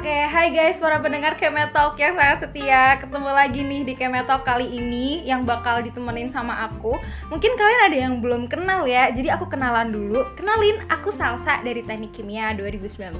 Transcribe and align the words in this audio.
Oke, 0.00 0.08
hai 0.32 0.48
guys 0.48 0.80
para 0.80 0.96
pendengar 0.96 1.36
Kemetalk 1.36 1.92
yang 2.00 2.16
sangat 2.16 2.48
setia. 2.48 2.96
Ketemu 3.04 3.36
lagi 3.36 3.60
nih 3.60 3.84
di 3.84 3.92
Kemetalk 3.92 4.48
kali 4.48 4.64
ini 4.64 5.28
Yang 5.28 5.44
bakal 5.44 5.84
ditemenin 5.84 6.32
sama 6.32 6.56
aku. 6.64 6.96
Mungkin 7.28 7.52
kalian 7.52 7.82
ada 7.84 7.96
yang 8.08 8.14
belum 8.24 8.48
kenal 8.48 8.88
ya 8.88 9.12
Jadi 9.12 9.28
aku 9.28 9.52
kenalan 9.52 9.92
dulu. 9.92 10.24
Kenalin, 10.40 10.80
aku 10.88 11.12
Salsa 11.12 11.60
dari 11.60 11.84
Teknik 11.84 12.16
Kimia 12.16 12.56
2019 12.56 13.12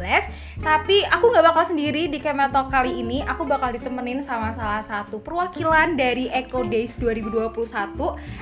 Tapi 0.65 1.05
aku 1.05 1.25
nggak 1.29 1.53
bakal 1.53 1.69
sendiri 1.69 2.09
di 2.09 2.17
Kemetalk 2.17 2.73
kali 2.73 2.97
ini. 2.97 3.21
Aku 3.29 3.45
bakal 3.45 3.77
ditemenin 3.77 4.25
sama 4.25 4.49
salah 4.57 4.81
satu 4.81 5.21
perwakilan 5.21 6.01
dari 6.01 6.33
Eco 6.33 6.65
Days 6.65 6.97
2021 6.97 7.61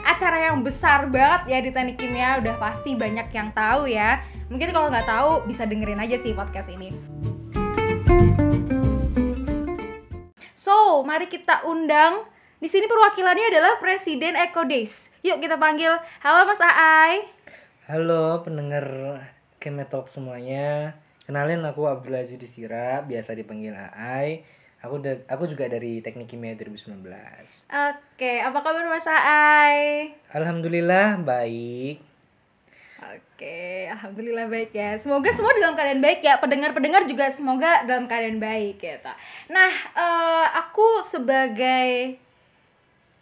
Acara 0.06 0.46
yang 0.46 0.62
besar 0.62 1.10
banget 1.10 1.42
ya 1.50 1.58
di 1.58 1.74
Teknik 1.74 1.98
Kimia 1.98 2.38
Udah 2.38 2.54
pasti 2.54 2.94
banyak 2.94 3.34
yang 3.34 3.50
tahu 3.50 3.90
ya. 3.90 4.22
Mungkin 4.46 4.70
kalau 4.70 4.94
nggak 4.94 5.10
tahu 5.10 5.42
bisa 5.50 5.66
dengerin 5.66 5.98
aja 5.98 6.14
sih 6.14 6.38
podcast 6.38 6.70
ini 6.70 6.94
So, 10.58 11.04
mari 11.06 11.28
kita 11.28 11.62
undang. 11.68 12.24
Di 12.58 12.66
sini 12.66 12.88
perwakilannya 12.88 13.52
adalah 13.52 13.76
Presiden 13.78 14.34
Eco 14.34 14.64
Days. 14.64 15.12
Yuk 15.20 15.44
kita 15.44 15.60
panggil. 15.60 15.92
Halo 16.24 16.48
Mas 16.48 16.58
Aai. 16.58 17.28
Halo 17.84 18.40
pendengar 18.40 18.84
Kemetalk 19.60 20.08
semuanya. 20.08 20.96
Kenalin 21.28 21.60
aku 21.68 21.84
Abdul 21.84 22.16
Aziz 22.16 22.40
Distira, 22.40 23.04
biasa 23.04 23.36
dipanggil 23.36 23.76
AI. 23.76 24.40
Aku 24.80 24.96
aku 25.28 25.44
juga 25.44 25.68
dari 25.68 26.00
Teknik 26.00 26.32
Kimia 26.32 26.56
2019. 26.56 27.04
Oke, 27.68 28.32
apa 28.40 28.58
kabar 28.64 28.88
Mas 28.88 29.04
Aai? 29.04 30.16
Alhamdulillah 30.32 31.20
baik. 31.20 32.07
Oke, 32.98 33.86
alhamdulillah 33.86 34.50
baik 34.50 34.74
ya. 34.74 34.98
Semoga 34.98 35.30
semua 35.30 35.54
dalam 35.54 35.78
keadaan 35.78 36.02
baik 36.02 36.18
ya. 36.18 36.42
Pendengar-pendengar 36.42 37.06
juga 37.06 37.30
semoga 37.30 37.86
dalam 37.86 38.10
keadaan 38.10 38.42
baik 38.42 38.82
ya. 38.82 38.98
Ta. 38.98 39.14
Nah, 39.46 39.70
eh, 39.94 40.46
aku 40.58 40.98
sebagai 41.06 42.18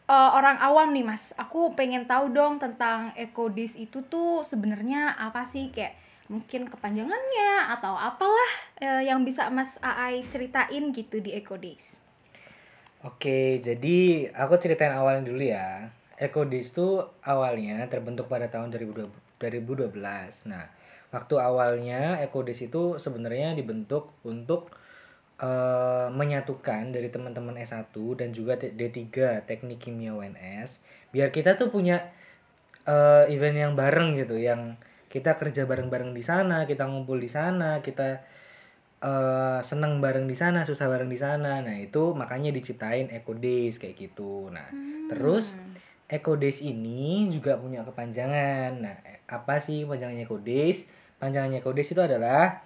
eh, 0.08 0.30
orang 0.32 0.56
awam 0.64 0.96
nih 0.96 1.04
Mas, 1.04 1.36
aku 1.36 1.76
pengen 1.76 2.08
tahu 2.08 2.32
dong 2.32 2.56
tentang 2.56 3.12
Eco 3.20 3.52
Days 3.52 3.76
itu 3.76 4.00
tuh 4.08 4.40
sebenarnya 4.48 5.12
apa 5.12 5.44
sih 5.44 5.68
kayak 5.68 5.92
mungkin 6.32 6.72
kepanjangannya 6.72 7.68
atau 7.76 8.00
apalah 8.00 8.52
eh, 8.80 9.04
yang 9.04 9.28
bisa 9.28 9.52
Mas 9.52 9.76
Aai 9.84 10.24
ceritain 10.32 10.88
gitu 10.96 11.20
di 11.20 11.36
Eco 11.36 11.60
Days. 11.60 12.00
Oke, 13.04 13.60
jadi 13.60 14.32
aku 14.32 14.56
ceritain 14.56 14.96
awalnya 14.96 15.28
dulu 15.28 15.44
ya. 15.44 15.92
Ecodis 16.16 16.72
itu 16.72 17.04
awalnya 17.20 17.84
terbentuk 17.92 18.24
pada 18.32 18.48
tahun 18.48 18.72
2020 18.72 19.25
2012. 19.38 19.92
Nah, 20.48 20.68
waktu 21.14 21.34
awalnya 21.38 22.20
Ecodis 22.24 22.64
itu 22.64 22.96
sebenarnya 22.96 23.54
dibentuk 23.56 24.16
untuk 24.26 24.72
eh, 25.40 26.08
menyatukan 26.10 26.92
dari 26.92 27.08
teman-teman 27.12 27.56
S1 27.60 27.92
dan 28.18 28.32
juga 28.32 28.56
T- 28.56 28.72
D3 28.72 29.44
Teknik 29.44 29.84
Kimia 29.84 30.16
UNS 30.16 30.80
biar 31.14 31.28
kita 31.32 31.56
tuh 31.60 31.68
punya 31.72 32.12
eh, 32.88 33.24
event 33.32 33.56
yang 33.56 33.72
bareng 33.76 34.16
gitu 34.16 34.36
yang 34.40 34.76
kita 35.06 35.38
kerja 35.38 35.64
bareng-bareng 35.64 36.12
di 36.12 36.20
sana, 36.20 36.68
kita 36.68 36.84
ngumpul 36.84 37.16
di 37.16 37.30
sana, 37.30 37.80
kita 37.80 38.26
eh 38.96 39.60
seneng 39.60 40.00
bareng 40.00 40.24
di 40.28 40.36
sana, 40.36 40.64
susah 40.64 40.88
bareng 40.88 41.08
di 41.08 41.16
sana. 41.20 41.60
Nah, 41.64 41.76
itu 41.78 42.12
makanya 42.16 42.50
diciptain 42.52 43.08
Eco 43.12 43.36
Days 43.36 43.76
kayak 43.80 43.96
gitu. 43.96 44.48
Nah, 44.52 44.66
terus 45.08 45.52
Eco 46.08 46.36
Days 46.36 46.60
ini 46.64 47.28
juga 47.32 47.56
punya 47.60 47.84
kepanjangan. 47.86 48.72
Nah, 48.82 48.96
apa 49.26 49.58
sih 49.58 49.82
panjangannya 49.82 50.26
Days? 50.42 50.86
Panjangannya 51.18 51.58
Eco 51.60 51.74
Days 51.74 51.90
itu 51.90 52.02
adalah 52.02 52.62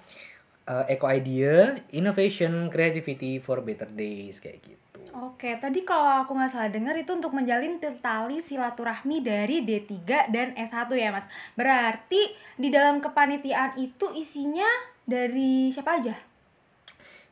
eh, 0.69 0.84
Eco 0.92 1.06
Idea, 1.08 1.80
Innovation, 1.97 2.69
Creativity 2.69 3.41
for 3.41 3.64
Better 3.64 3.88
Days 3.88 4.38
kayak 4.38 4.60
gitu. 4.65 5.00
Oke, 5.10 5.59
tadi 5.59 5.82
kalau 5.82 6.22
aku 6.22 6.38
nggak 6.38 6.53
salah 6.54 6.70
dengar 6.70 6.94
itu 6.94 7.10
untuk 7.10 7.34
menjalin 7.34 7.82
tali 7.99 8.38
silaturahmi 8.38 9.25
dari 9.25 9.66
D3 9.66 10.31
dan 10.31 10.54
S1 10.54 10.87
ya, 10.94 11.10
Mas. 11.10 11.26
Berarti 11.59 12.31
di 12.54 12.70
dalam 12.70 13.03
kepanitiaan 13.03 13.75
itu 13.81 14.06
isinya 14.15 14.69
dari 15.03 15.75
siapa 15.75 15.99
aja? 15.99 16.15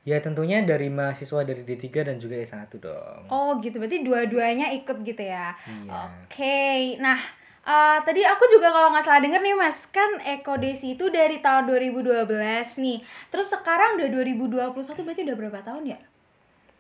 Ya, 0.02 0.18
tentunya 0.24 0.64
dari 0.64 0.88
mahasiswa 0.88 1.44
dari 1.44 1.62
D3 1.62 1.84
dan 2.00 2.16
juga 2.16 2.40
S1 2.40 2.72
dong. 2.80 3.28
Oh, 3.28 3.60
gitu. 3.60 3.76
Berarti 3.76 4.00
dua-duanya 4.00 4.72
ikut 4.72 5.04
gitu 5.04 5.20
ya. 5.20 5.52
Iya. 5.68 5.92
Oke. 5.92 6.96
Nah, 6.96 7.20
eh, 7.66 7.98
tadi 8.04 8.20
aku 8.22 8.44
juga 8.52 8.70
kalau 8.70 8.92
nggak 8.92 9.04
salah 9.06 9.22
denger 9.24 9.40
nih, 9.40 9.56
Mas, 9.56 9.88
kan 9.90 10.20
Eko 10.22 10.60
Desi 10.60 10.94
itu 10.94 11.10
dari 11.10 11.42
tahun 11.42 11.66
2012 11.66 12.28
nih. 12.78 12.98
Terus 13.32 13.48
sekarang 13.50 13.98
udah 13.98 14.08
2021 14.12 15.06
berarti 15.06 15.22
udah 15.26 15.36
berapa 15.38 15.60
tahun 15.64 15.84
ya? 15.96 16.00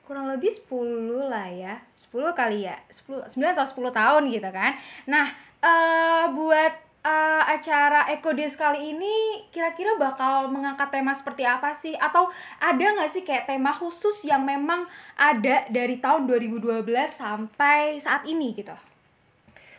kurang 0.08 0.32
lebih 0.32 0.48
10 0.48 1.28
lah 1.28 1.52
ya. 1.52 1.84
10 2.00 2.32
kali 2.32 2.64
ya? 2.64 2.80
10, 2.88 3.28
9 3.28 3.52
atau 3.52 3.68
10 3.68 3.92
tahun 3.92 4.22
gitu 4.32 4.48
kan? 4.48 4.72
Nah 5.04 5.36
eh 5.60 6.24
buat 6.32 6.72
eh, 7.04 7.42
acara 7.44 8.08
Eco 8.08 8.32
Days 8.32 8.56
kali 8.56 8.96
ini 8.96 9.44
kira-kira 9.52 10.00
bakal 10.00 10.48
mengangkat 10.48 10.88
tema 10.88 11.12
seperti 11.12 11.44
apa 11.44 11.76
sih? 11.76 11.92
Atau 12.00 12.32
ada 12.56 12.80
nggak 12.80 13.10
sih 13.12 13.20
kayak 13.20 13.44
tema 13.44 13.76
khusus 13.76 14.24
yang 14.24 14.48
memang 14.48 14.88
ada 15.20 15.68
dari 15.68 16.00
tahun 16.00 16.24
2012 16.24 16.88
sampai 17.04 18.00
saat 18.00 18.24
ini 18.24 18.56
gitu 18.56 18.87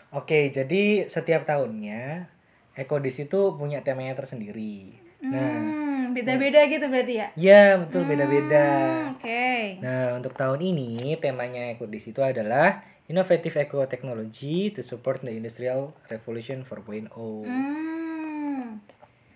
Oke, 0.09 0.49
jadi 0.49 1.05
setiap 1.05 1.45
tahunnya 1.45 2.25
Ekodis 2.73 3.21
itu 3.21 3.53
punya 3.53 3.85
temanya 3.85 4.17
tersendiri. 4.17 4.97
Nah, 5.19 5.59
hmm, 5.59 6.15
beda-beda 6.15 6.63
gitu 6.71 6.87
berarti 6.87 7.19
ya 7.19 7.27
ya 7.35 7.63
betul 7.75 8.07
beda-beda. 8.07 8.65
Hmm, 8.71 9.13
oke 9.19 9.45
Nah, 9.83 10.15
untuk 10.15 10.33
tahun 10.33 10.63
ini 10.63 11.19
temanya 11.19 11.75
Ekodis 11.75 12.07
itu 12.09 12.23
adalah 12.23 12.81
Innovative 13.11 13.53
Eco 13.67 13.83
Technology 13.85 14.71
to 14.73 14.81
Support 14.81 15.21
the 15.27 15.33
Industrial 15.35 15.91
Revolution 16.07 16.63
4.0. 16.63 17.11
Hmm. 17.45 18.79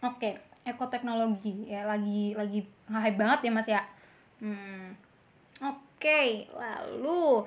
Oke, 0.02 0.40
ekoteknologi 0.64 1.68
ya 1.68 1.84
lagi 1.84 2.34
lagi 2.34 2.64
hype 2.90 3.18
banget 3.20 3.40
ya 3.46 3.52
Mas 3.52 3.68
ya. 3.70 3.82
Hmm. 4.40 4.96
Oke, 5.62 6.48
lalu 6.56 7.44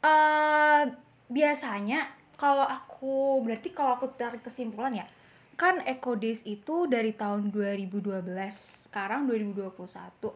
eh 0.00 0.82
biasanya 1.28 2.19
kalau 2.40 2.64
aku 2.64 3.44
berarti 3.44 3.68
kalau 3.76 4.00
aku 4.00 4.08
tarik 4.16 4.40
kesimpulan 4.40 4.96
ya, 4.96 5.06
kan 5.60 5.84
Eco 5.84 6.16
Days 6.16 6.48
itu 6.48 6.88
dari 6.88 7.12
tahun 7.12 7.52
2012, 7.52 8.24
sekarang 8.88 9.28
2021. 9.28 10.32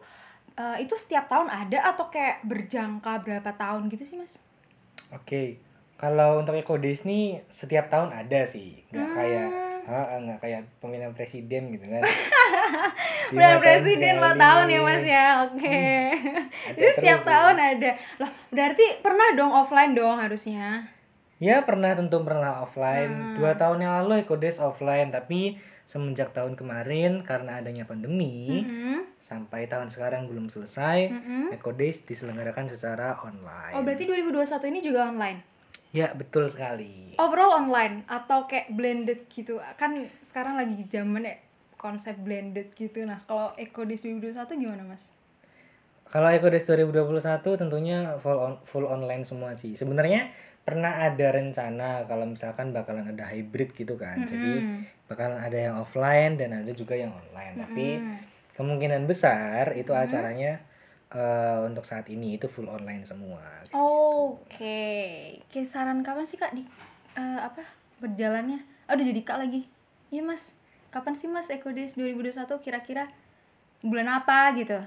Eh, 0.55 0.87
itu 0.87 0.93
setiap 0.95 1.25
tahun 1.25 1.49
ada 1.49 1.91
atau 1.91 2.07
kayak 2.13 2.45
berjangka 2.45 3.25
berapa 3.25 3.51
tahun 3.57 3.89
gitu 3.89 4.05
sih 4.05 4.15
Mas? 4.21 4.37
Oke. 5.11 5.59
Kalau 5.95 6.43
untuk 6.43 6.59
Ekodis 6.59 7.07
nih 7.07 7.39
setiap 7.47 7.87
tahun 7.87 8.11
ada 8.11 8.43
sih, 8.43 8.83
nggak 8.91 9.09
kayak 9.15 9.47
ha, 9.87 10.19
nggak 10.19 10.39
kayak 10.43 10.61
pemilihan 10.83 11.15
presiden 11.15 11.71
gitu 11.71 11.87
kan. 11.87 12.03
Lima 13.31 13.55
tahun 13.55 13.63
presiden 13.63 14.13
4 14.19 14.19
sekali. 14.19 14.43
tahun 14.43 14.65
ya 14.67 14.79
mas 14.83 15.03
ya, 15.07 15.27
oke. 15.47 15.79
Ada 16.67 16.75
Jadi 16.75 16.91
setiap 16.99 17.19
terus 17.19 17.23
ya. 17.23 17.31
tahun 17.31 17.55
ada. 17.63 17.91
Lah 18.19 18.31
berarti 18.51 18.85
pernah 18.99 19.27
dong 19.39 19.53
offline 19.55 19.93
dong 19.95 20.17
harusnya. 20.19 20.83
Ya 21.37 21.59
pernah 21.61 21.91
tentu 21.91 22.23
pernah 22.23 22.63
offline. 22.63 23.11
Hmm. 23.11 23.35
Dua 23.35 23.51
tahun 23.53 23.83
yang 23.83 23.93
lalu 24.01 24.23
Ecodays 24.23 24.57
offline, 24.57 25.11
tapi 25.11 25.59
semenjak 25.85 26.31
tahun 26.31 26.55
kemarin 26.55 27.21
karena 27.21 27.59
adanya 27.59 27.85
pandemi 27.85 28.63
Hmm. 28.63 29.05
sampai 29.19 29.67
tahun 29.67 29.85
sekarang 29.85 30.25
belum 30.25 30.49
selesai, 30.49 31.13
Mm-mm. 31.13 31.53
Ecodays 31.53 32.01
diselenggarakan 32.01 32.65
secara 32.65 33.17
online. 33.19 33.73
Oh 33.73 33.81
berarti 33.81 34.05
2021 34.05 34.65
ini 34.65 34.79
juga 34.81 35.05
online. 35.05 35.45
Ya 35.91 36.09
betul 36.11 36.49
sekali. 36.49 37.13
Overall 37.15 37.61
online 37.61 38.01
atau 38.05 38.45
kayak 38.45 38.73
blended 38.73 39.29
gitu. 39.29 39.61
Kan 39.75 40.09
sekarang 40.19 40.57
lagi 40.57 40.83
zaman 40.85 41.23
ya 41.23 41.37
konsep 41.75 42.17
blended 42.17 42.73
gitu. 42.73 43.05
Nah 43.05 43.21
kalau 43.23 43.53
Eco 43.55 43.85
Days 43.85 44.01
2021 44.01 44.57
gimana 44.57 44.83
mas? 44.83 45.13
Kalau 46.05 46.29
Ecodays 46.29 46.65
2021 46.65 47.21
tentunya 47.55 47.97
full 48.17 48.35
on- 48.35 48.61
full 48.63 48.85
online 48.85 49.21
semua 49.21 49.53
sih. 49.53 49.73
Sebenarnya 49.73 50.33
pernah 50.65 51.05
ada 51.05 51.29
rencana 51.29 52.09
kalau 52.09 52.25
misalkan 52.25 52.73
bakalan 52.73 53.13
ada 53.13 53.29
hybrid 53.29 53.77
gitu 53.77 53.95
kan. 54.01 54.25
Jadi 54.25 54.65
bakalan 55.05 55.37
ada 55.37 55.53
yang 55.55 55.77
offline 55.77 56.41
dan 56.41 56.57
ada 56.57 56.73
juga 56.73 56.97
yang 56.97 57.13
online. 57.13 57.53
Tapi 57.61 57.85
kemungkinan 58.57 59.05
besar 59.05 59.77
itu 59.77 59.93
acaranya 59.93 60.57
eh, 61.13 61.57
untuk 61.69 61.85
saat 61.85 62.09
ini 62.09 62.41
itu 62.41 62.49
full 62.49 62.65
online 62.65 63.05
semua. 63.05 63.45
Oke, 63.69 64.81
kisaran 65.53 66.01
kapan 66.01 66.25
sih 66.25 66.41
kak 66.41 66.57
di 66.57 66.65
eh, 67.13 67.39
apa 67.39 67.61
berjalannya? 68.01 68.65
Aduh 68.89 69.05
jadi 69.05 69.21
kak 69.21 69.37
lagi. 69.37 69.69
Iya 70.09 70.25
mas, 70.25 70.57
kapan 70.89 71.13
sih 71.13 71.29
mas 71.29 71.53
Eco 71.53 71.69
Days 71.69 71.93
2021 71.93 72.41
kira-kira 72.65 73.13
bulan 73.85 74.09
apa 74.09 74.49
gitu? 74.57 74.81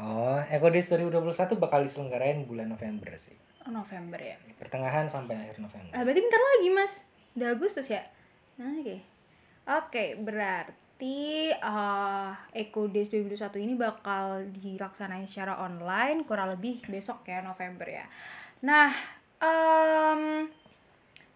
Oh, 0.00 0.40
Ecodays 0.48 0.88
2021 0.88 1.60
bakal 1.60 1.84
diselenggarain 1.84 2.42
bulan 2.48 2.72
November 2.72 3.12
sih. 3.20 3.36
November 3.70 4.18
ya. 4.18 4.36
Pertengahan 4.58 5.06
sampai 5.06 5.38
akhir 5.38 5.62
November. 5.62 5.92
Ah, 5.94 6.02
berarti 6.02 6.20
bentar 6.24 6.42
lagi 6.42 6.68
mas, 6.72 6.92
udah 7.38 7.48
Agustus 7.54 7.86
ya? 7.86 8.02
Nah, 8.58 8.74
Oke, 8.80 8.98
oke 9.66 10.04
berarti 10.22 10.82
nanti 11.02 11.50
uh, 11.50 12.30
Eco 12.54 12.86
Days 12.86 13.10
2021 13.10 13.66
ini 13.66 13.74
bakal 13.74 14.46
dilaksanain 14.54 15.26
secara 15.26 15.58
online 15.58 16.22
kurang 16.22 16.54
lebih 16.54 16.78
besok 16.86 17.26
ya 17.26 17.42
November 17.42 17.90
ya. 17.90 18.06
Nah, 18.62 18.94
um, 19.42 20.46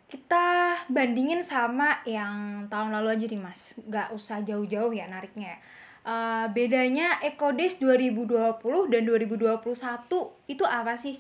kita 0.06 0.46
bandingin 0.86 1.42
sama 1.42 1.98
yang 2.06 2.70
tahun 2.70 2.94
lalu 2.94 3.18
aja 3.18 3.26
nih 3.26 3.42
mas, 3.42 3.74
nggak 3.82 4.14
usah 4.14 4.38
jauh-jauh 4.46 4.94
ya 4.94 5.10
nariknya. 5.10 5.58
Uh, 6.06 6.46
bedanya 6.54 7.18
Eco 7.18 7.50
Days 7.50 7.82
2020 7.82 8.62
dan 8.86 9.02
2021 9.02 9.66
itu 10.46 10.62
apa 10.62 10.94
sih? 10.94 11.18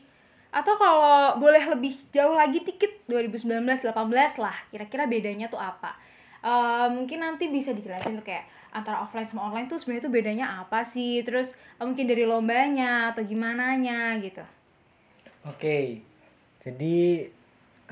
Atau 0.56 0.80
kalau 0.80 1.36
boleh 1.36 1.60
lebih 1.68 1.92
jauh 2.08 2.32
lagi 2.32 2.64
dikit 2.64 2.88
2019 3.12 3.60
18 3.60 3.92
lah, 4.40 4.56
kira-kira 4.72 5.04
bedanya 5.04 5.52
tuh 5.52 5.60
apa? 5.60 6.00
Uh, 6.40 6.88
mungkin 6.88 7.20
nanti 7.20 7.52
bisa 7.52 7.76
dijelasin 7.76 8.16
tuh 8.16 8.24
kayak 8.24 8.48
antara 8.72 9.04
offline 9.04 9.28
sama 9.28 9.52
online 9.52 9.68
tuh 9.68 9.76
sebenarnya 9.76 10.08
tuh 10.08 10.14
bedanya 10.16 10.46
apa 10.64 10.80
sih? 10.80 11.20
Terus 11.28 11.52
uh, 11.76 11.84
mungkin 11.84 12.08
dari 12.08 12.24
lombanya 12.24 13.12
atau 13.12 13.20
gimana 13.20 13.76
nya 13.76 14.16
gitu. 14.24 14.40
Oke. 15.44 15.60
Okay. 15.60 15.84
Jadi 16.64 17.28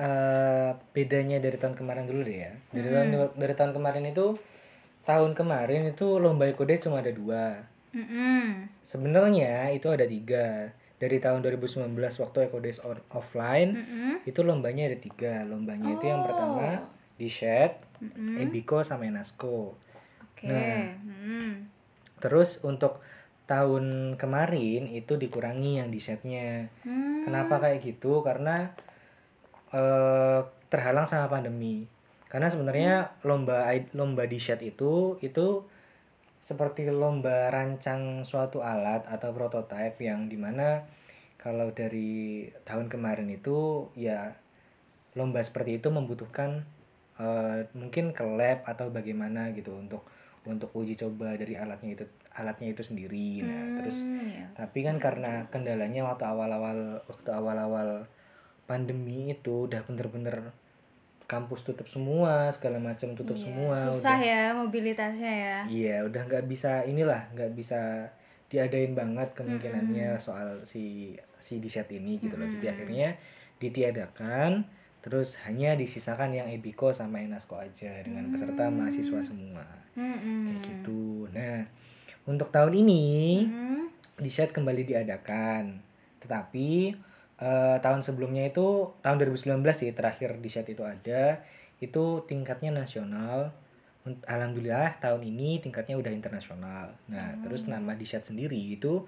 uh, 0.01 0.73
bedanya 0.91 1.37
dari 1.37 1.61
tahun 1.61 1.77
kemarin 1.77 2.09
dulu 2.09 2.25
deh 2.25 2.37
ya. 2.49 2.51
Dari 2.73 2.87
hmm. 2.89 2.95
tahun 2.97 3.07
dari 3.37 3.53
tahun 3.53 3.71
kemarin 3.77 4.05
itu 4.09 4.25
tahun 5.05 5.31
kemarin 5.37 5.93
itu 5.93 6.07
lomba 6.17 6.49
ikode 6.49 6.81
cuma 6.81 7.05
ada 7.05 7.13
dua. 7.13 7.61
Hmm. 7.93 8.73
Sebenarnya 8.81 9.69
itu 9.69 9.85
ada 9.87 10.09
tiga. 10.09 10.73
Dari 11.05 11.21
tahun 11.21 11.45
2019 11.45 11.85
waktu 11.93 12.37
Ecodes 12.49 12.81
offline 13.13 13.71
-hmm. 13.77 14.13
itu 14.25 14.41
lombanya 14.41 14.89
ada 14.89 14.97
tiga. 14.97 15.45
Lombanya 15.45 15.93
oh. 15.93 15.95
itu 16.01 16.05
yang 16.09 16.25
pertama 16.25 16.89
di 17.13 17.29
Shed, 17.29 17.77
-hmm. 18.01 18.41
Ebiko 18.41 18.81
sama 18.81 19.05
Enasco. 19.05 19.77
Okay. 20.33 20.49
Nah, 20.49 20.97
hmm. 20.97 21.51
terus 22.17 22.57
untuk 22.65 23.05
tahun 23.45 24.17
kemarin 24.17 24.89
itu 24.89 25.13
dikurangi 25.13 25.77
yang 25.77 25.93
di 25.93 26.01
setnya. 26.01 26.73
Hmm. 26.81 27.21
Kenapa 27.21 27.61
kayak 27.61 27.85
gitu? 27.85 28.25
Karena 28.25 28.73
uh, 29.69 30.41
terhalang 30.73 31.05
sama 31.05 31.29
pandemi 31.29 31.85
karena 32.35 32.51
sebenarnya 32.51 32.93
hmm. 33.07 33.31
lomba 33.31 33.71
lomba 33.95 34.23
di 34.27 34.35
chat 34.41 34.59
itu 34.59 35.15
itu 35.23 35.63
seperti 36.45 36.85
lomba 36.93 37.49
rancang 37.49 38.21
suatu 38.21 38.61
alat 38.61 39.01
atau 39.09 39.33
prototipe 39.33 40.05
yang 40.05 40.29
di 40.29 40.37
mana 40.37 40.85
kalau 41.41 41.73
dari 41.73 42.45
tahun 42.61 42.85
kemarin 42.85 43.33
itu 43.33 43.89
ya 43.97 44.37
lomba 45.17 45.41
seperti 45.41 45.81
itu 45.81 45.89
membutuhkan 45.89 46.61
uh, 47.17 47.65
mungkin 47.73 48.13
ke 48.13 48.21
lab 48.21 48.61
atau 48.61 48.93
bagaimana 48.93 49.57
gitu 49.57 49.73
untuk 49.73 50.05
untuk 50.45 50.69
uji 50.77 50.93
coba 50.93 51.33
dari 51.33 51.57
alatnya 51.57 51.97
itu 51.97 52.05
alatnya 52.37 52.77
itu 52.77 52.85
sendiri 52.85 53.41
nah 53.41 53.65
hmm, 53.65 53.75
terus 53.81 53.97
ya. 54.05 54.45
tapi 54.53 54.85
kan 54.85 55.01
karena 55.01 55.49
kendalanya 55.49 56.05
waktu 56.05 56.29
awal-awal 56.29 57.01
waktu 57.09 57.29
awal-awal 57.33 58.05
pandemi 58.69 59.33
itu 59.33 59.65
udah 59.65 59.81
bener-bener 59.89 60.53
kampus 61.25 61.65
tutup 61.65 61.89
semua 61.89 62.53
segala 62.53 62.77
macam 62.77 63.17
tutup 63.17 63.33
iya, 63.33 63.43
semua 63.49 63.73
susah 63.73 64.17
udah, 64.17 64.29
ya 64.29 64.43
mobilitasnya 64.53 65.33
ya 65.33 65.59
iya 65.65 65.97
udah 66.05 66.21
nggak 66.29 66.45
bisa 66.45 66.85
inilah 66.85 67.25
nggak 67.33 67.51
bisa 67.57 68.09
diadain 68.45 68.93
banget 68.93 69.33
kemungkinannya 69.33 70.13
mm 70.13 70.17
-hmm. 70.17 70.25
soal 70.25 70.61
si 70.61 71.17
si 71.41 71.57
di 71.57 71.69
set 71.69 71.89
ini 71.89 72.21
gitu 72.21 72.37
loh 72.37 72.45
mm 72.45 72.53
-hmm. 72.53 72.55
jadi 72.61 72.67
akhirnya 72.77 73.09
ditiadakan 73.57 74.51
terus 75.01 75.37
hanya 75.45 75.77
disisakan 75.77 76.33
yang 76.33 76.49
Ebiko 76.49 76.89
sama 76.89 77.21
Enasco 77.21 77.57
aja 77.57 78.01
dengan 78.05 78.29
peserta 78.29 78.65
mm 78.65 78.69
-hmm. 78.69 78.77
mahasiswa 78.85 79.19
semua 79.21 79.65
mm 79.97 80.01
-hmm. 80.01 80.41
kayak 80.45 80.61
gitu 80.61 81.25
nah 81.33 81.65
untuk 82.29 82.53
tahun 82.53 82.73
ini 82.85 83.05
mm 83.45 83.49
-hmm. 83.49 83.81
di 84.21 84.29
set 84.29 84.53
kembali 84.53 84.85
diadakan 84.85 85.81
tetapi 86.21 86.93
uh, 87.41 87.77
tahun 87.79 88.01
sebelumnya 88.05 88.47
itu 88.47 88.91
tahun 89.03 89.19
2019 89.23 89.59
sih 89.75 89.91
terakhir 89.91 90.39
di 90.39 90.49
set 90.51 90.67
itu 90.71 90.83
ada 90.85 91.43
itu 91.83 92.23
tingkatnya 92.27 92.71
nasional 92.71 93.51
alhamdulillah 94.05 95.01
tahun 95.01 95.25
ini 95.25 95.59
tingkatnya 95.59 95.97
udah 95.97 96.13
internasional 96.13 96.93
nah 97.09 97.33
hmm. 97.33 97.41
terus 97.47 97.65
nama 97.65 97.97
di 97.97 98.05
set 98.05 98.23
sendiri 98.23 98.77
itu 98.77 99.03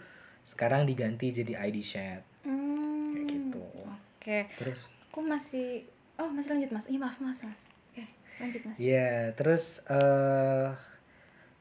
sekarang 0.48 0.90
diganti 0.90 1.32
jadi 1.32 1.54
ID 1.70 1.78
set 1.86 2.22
hmm. 2.44 3.14
kayak 3.14 3.26
gitu 3.30 3.64
oke 3.64 3.94
okay. 4.20 4.42
terus 4.58 4.80
aku 5.12 5.20
masih 5.24 5.86
oh 6.18 6.30
masih 6.34 6.58
lanjut 6.58 6.70
mas 6.74 6.86
iya 6.90 7.00
maaf 7.00 7.18
mas 7.22 7.40
mas 7.46 7.62
oke 7.64 7.94
okay. 7.94 8.08
lanjut 8.42 8.62
mas 8.66 8.78
iya 8.82 8.96
yeah, 8.98 9.20
terus 9.38 9.86
uh, 9.88 10.74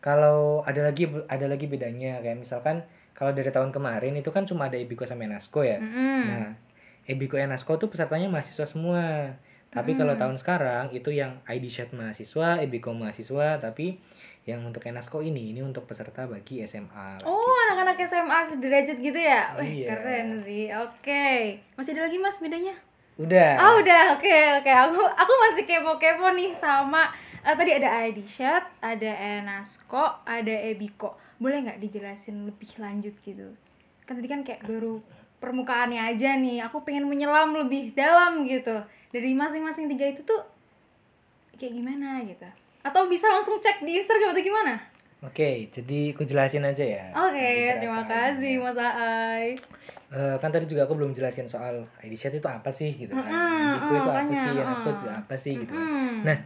kalau 0.00 0.62
ada 0.64 0.86
lagi 0.86 1.10
ada 1.28 1.46
lagi 1.50 1.66
bedanya 1.68 2.22
kayak 2.22 2.40
misalkan 2.40 2.86
kalau 3.16 3.32
dari 3.32 3.48
tahun 3.48 3.72
kemarin 3.72 4.12
itu 4.20 4.28
kan 4.28 4.44
cuma 4.44 4.68
ada 4.68 4.76
Ebiko 4.76 5.08
sama 5.08 5.24
Enasco 5.24 5.64
ya. 5.64 5.80
Mm. 5.80 6.22
Nah, 6.28 6.52
Ebiko 7.08 7.40
Enasco 7.40 7.80
tuh 7.80 7.88
pesertanya 7.88 8.28
mahasiswa 8.28 8.68
semua. 8.68 9.32
Tapi 9.72 9.96
mm. 9.96 9.98
kalau 10.04 10.14
tahun 10.20 10.36
sekarang 10.36 10.92
itu 10.92 11.08
yang 11.16 11.40
ID 11.48 11.64
Chat 11.72 11.90
mahasiswa, 11.96 12.60
Ebiko 12.60 12.92
mahasiswa, 12.92 13.56
tapi 13.56 13.96
yang 14.44 14.60
untuk 14.68 14.84
Enasco 14.84 15.24
ini 15.24 15.56
ini 15.56 15.64
untuk 15.64 15.88
peserta 15.88 16.28
bagi 16.28 16.60
SMA. 16.68 17.24
Oh, 17.24 17.56
anak-anak 17.66 18.04
SMA 18.04 18.38
sederajat 18.52 19.00
gitu 19.00 19.16
ya? 19.16 19.56
Wih, 19.56 19.88
iya. 19.88 19.96
keren 19.96 20.36
sih. 20.36 20.68
Oke. 20.76 21.00
Okay. 21.00 21.40
Masih 21.72 21.96
ada 21.96 22.04
lagi 22.04 22.20
Mas 22.20 22.36
bedanya? 22.36 22.76
Udah. 23.16 23.56
Oh, 23.64 23.80
udah. 23.80 24.12
Oke, 24.12 24.28
okay, 24.28 24.60
oke. 24.60 24.68
Okay. 24.68 24.76
Aku 24.76 25.00
aku 25.00 25.32
masih 25.48 25.64
kepo-kepo 25.64 26.28
nih 26.36 26.52
sama 26.52 27.08
uh, 27.40 27.56
tadi 27.56 27.80
ada 27.80 28.04
ID 28.04 28.28
Chat, 28.28 28.68
ada 28.84 29.40
Enasco, 29.40 30.20
ada 30.28 30.52
Ebiko 30.52 31.25
boleh 31.36 31.68
nggak 31.68 31.80
dijelasin 31.80 32.48
lebih 32.48 32.70
lanjut 32.80 33.14
gitu 33.20 33.52
kan 34.08 34.16
tadi 34.16 34.28
kan 34.30 34.40
kayak 34.46 34.64
baru 34.64 35.02
permukaannya 35.36 36.00
aja 36.00 36.40
nih 36.40 36.64
aku 36.64 36.80
pengen 36.86 37.04
menyelam 37.04 37.52
lebih 37.52 37.92
dalam 37.92 38.46
gitu 38.48 38.72
dari 39.12 39.36
masing-masing 39.36 39.90
tiga 39.92 40.08
itu 40.08 40.24
tuh 40.24 40.42
kayak 41.60 41.76
gimana 41.76 42.24
gitu 42.24 42.48
atau 42.86 43.10
bisa 43.10 43.28
langsung 43.28 43.58
cek 43.60 43.82
di 43.84 44.00
Instagram 44.00 44.32
atau 44.32 44.44
gimana 44.44 44.74
Oke, 45.24 45.72
jadi 45.72 46.12
aku 46.12 46.28
jelasin 46.28 46.60
aja 46.60 46.84
ya. 46.84 47.08
Oke, 47.16 47.80
terima 47.80 48.04
kasih 48.04 48.60
Mas 48.60 48.76
Aai. 48.76 49.56
Uh, 50.12 50.36
kan 50.36 50.52
tadi 50.52 50.68
juga 50.68 50.84
aku 50.84 50.92
belum 50.92 51.16
jelasin 51.16 51.48
soal 51.48 51.88
ID 52.04 52.20
itu 52.36 52.44
apa 52.44 52.68
sih 52.68 52.92
gitu 52.94 53.16
kan. 53.16 53.26
Mm 53.26 53.80
-hmm, 53.80 53.96
itu 53.96 54.10
apa 54.12 54.32
sih, 54.36 54.52
Nasco 54.60 54.90
itu 54.92 55.06
apa 55.08 55.34
sih 55.40 55.54
gitu 55.56 55.72
kan. 55.72 55.88
Nah, 56.20 56.38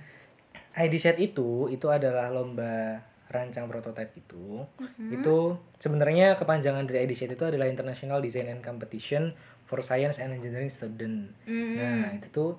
ID 0.79 0.95
itu 1.19 1.67
itu 1.67 1.87
adalah 1.91 2.31
lomba 2.31 3.03
rancang 3.31 3.71
prototipe 3.71 4.19
itu 4.19 4.67
mm-hmm. 4.67 5.15
itu 5.15 5.55
sebenarnya 5.79 6.35
kepanjangan 6.35 6.83
dari 6.85 7.07
IDCT 7.07 7.39
itu 7.39 7.47
adalah 7.47 7.71
International 7.71 8.19
Design 8.19 8.51
and 8.51 8.63
Competition 8.67 9.39
for 9.71 9.79
Science 9.87 10.19
and 10.19 10.35
Engineering 10.35 10.69
Student. 10.69 11.31
Mm-hmm. 11.47 11.75
Nah 11.79 12.11
itu 12.19 12.29
tuh 12.35 12.51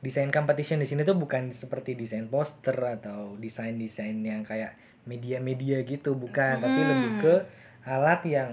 desain 0.00 0.30
competition 0.30 0.80
di 0.80 0.86
sini 0.86 1.02
tuh 1.02 1.18
bukan 1.18 1.50
seperti 1.50 1.98
desain 1.98 2.30
poster 2.30 2.78
atau 2.78 3.36
desain 3.36 3.74
desain 3.76 4.16
yang 4.22 4.46
kayak 4.46 4.78
media-media 5.04 5.82
gitu 5.82 6.14
bukan, 6.14 6.62
mm-hmm. 6.62 6.64
tapi 6.64 6.80
lebih 6.86 7.12
ke 7.18 7.34
alat 7.90 8.20
yang 8.30 8.50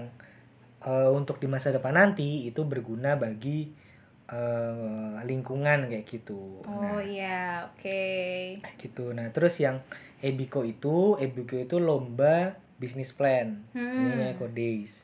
uh, 0.82 1.14
untuk 1.14 1.38
di 1.38 1.46
masa 1.46 1.70
depan 1.70 1.94
nanti 1.94 2.50
itu 2.50 2.66
berguna 2.66 3.14
bagi 3.14 3.70
uh, 4.28 5.18
lingkungan 5.24 5.88
kayak 5.88 6.06
gitu. 6.08 6.62
Oh 6.64 6.80
nah, 6.80 7.00
iya, 7.00 7.68
oke. 7.68 7.80
Okay. 7.82 8.62
Gitu. 8.76 9.12
Nah, 9.12 9.32
terus 9.32 9.58
yang 9.60 9.80
Ebiko 10.18 10.66
itu 10.66 11.14
Ebiko 11.22 11.54
itu 11.54 11.78
lomba 11.78 12.58
bisnis 12.78 13.10
plan 13.10 13.62
hmm. 13.74 14.14
ini 14.14 14.24
Eco 14.34 14.46
Days 14.50 15.02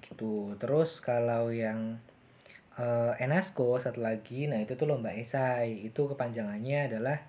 gitu 0.00 0.56
terus 0.56 1.00
kalau 1.04 1.52
yang 1.52 2.00
uh, 2.76 3.12
Enasco 3.20 3.76
satu 3.76 4.00
lagi 4.00 4.48
nah 4.48 4.60
itu 4.60 4.76
tuh 4.76 4.88
lomba 4.88 5.12
esai 5.12 5.84
itu 5.84 6.08
kepanjangannya 6.08 6.92
adalah 6.92 7.24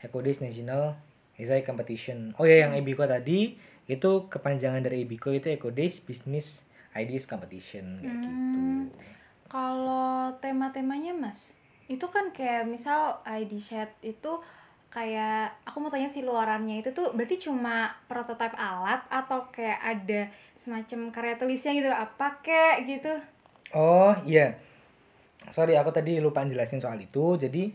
Eco 0.00 0.24
Days 0.24 0.40
National 0.40 0.96
Esai 1.36 1.64
Competition 1.64 2.36
oh 2.40 2.48
ya 2.48 2.68
yang 2.68 2.72
hmm. 2.76 2.80
Ebiko 2.84 3.04
tadi 3.04 3.56
itu 3.88 4.10
kepanjangan 4.28 4.84
dari 4.84 5.08
Ebiko 5.08 5.32
itu 5.32 5.48
Eco 5.52 5.72
Days 5.72 6.00
Business 6.04 6.64
Ideas 6.96 7.28
Competition 7.28 8.04
kayak 8.04 8.16
gitu. 8.16 8.28
hmm. 8.28 8.80
gitu 8.92 9.16
kalau 9.48 10.32
tema-temanya 10.44 11.16
mas 11.16 11.56
itu 11.88 12.04
kan 12.12 12.30
kayak 12.36 12.68
misal 12.68 13.16
ID 13.24 13.56
chat 13.56 13.88
itu 14.04 14.40
kayak 14.88 15.52
aku 15.68 15.84
mau 15.84 15.92
tanya 15.92 16.08
si 16.08 16.24
luarannya 16.24 16.80
itu 16.80 16.92
tuh 16.96 17.12
berarti 17.12 17.48
cuma 17.48 17.92
prototipe 18.08 18.56
alat 18.56 19.04
atau 19.12 19.48
kayak 19.52 19.80
ada 19.80 20.20
semacam 20.56 21.12
karya 21.12 21.34
tulisnya 21.36 21.72
gitu? 21.76 21.92
Apa 21.92 22.40
kayak 22.40 22.88
gitu? 22.88 23.12
Oh 23.76 24.16
iya. 24.24 24.56
Sorry 25.52 25.76
aku 25.76 25.92
tadi 25.92 26.20
lupa 26.20 26.44
jelasin 26.44 26.80
soal 26.80 27.00
itu. 27.00 27.36
Jadi 27.36 27.68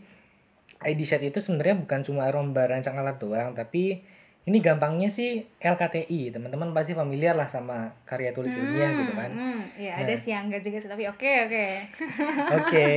ID 0.82 1.00
set 1.06 1.22
itu 1.22 1.38
sebenarnya 1.38 1.86
bukan 1.86 2.00
cuma 2.02 2.26
lomba 2.30 2.66
rancang 2.66 2.98
alat 2.98 3.18
doang 3.18 3.54
tapi 3.54 4.02
ini 4.44 4.60
gampangnya 4.60 5.08
sih 5.08 5.40
LKTI 5.56 6.36
teman-teman 6.36 6.76
pasti 6.76 6.92
familiar 6.92 7.32
lah 7.32 7.48
sama 7.48 7.96
karya 8.04 8.36
tulis 8.36 8.52
hmm, 8.52 8.60
ilmiah 8.60 8.90
gitu 8.92 9.12
kan 9.16 9.30
hmm, 9.32 9.60
ya 9.80 9.92
nah. 9.96 10.04
ada 10.04 10.14
sih 10.14 10.30
yang 10.36 10.52
enggak 10.52 10.62
juga 10.62 10.78
sih 10.84 10.90
tapi 10.92 11.04
oke 11.08 11.16
okay, 11.16 11.34
oke 11.40 11.48
okay. 11.48 11.72
oke 12.60 12.64
okay. 12.68 12.96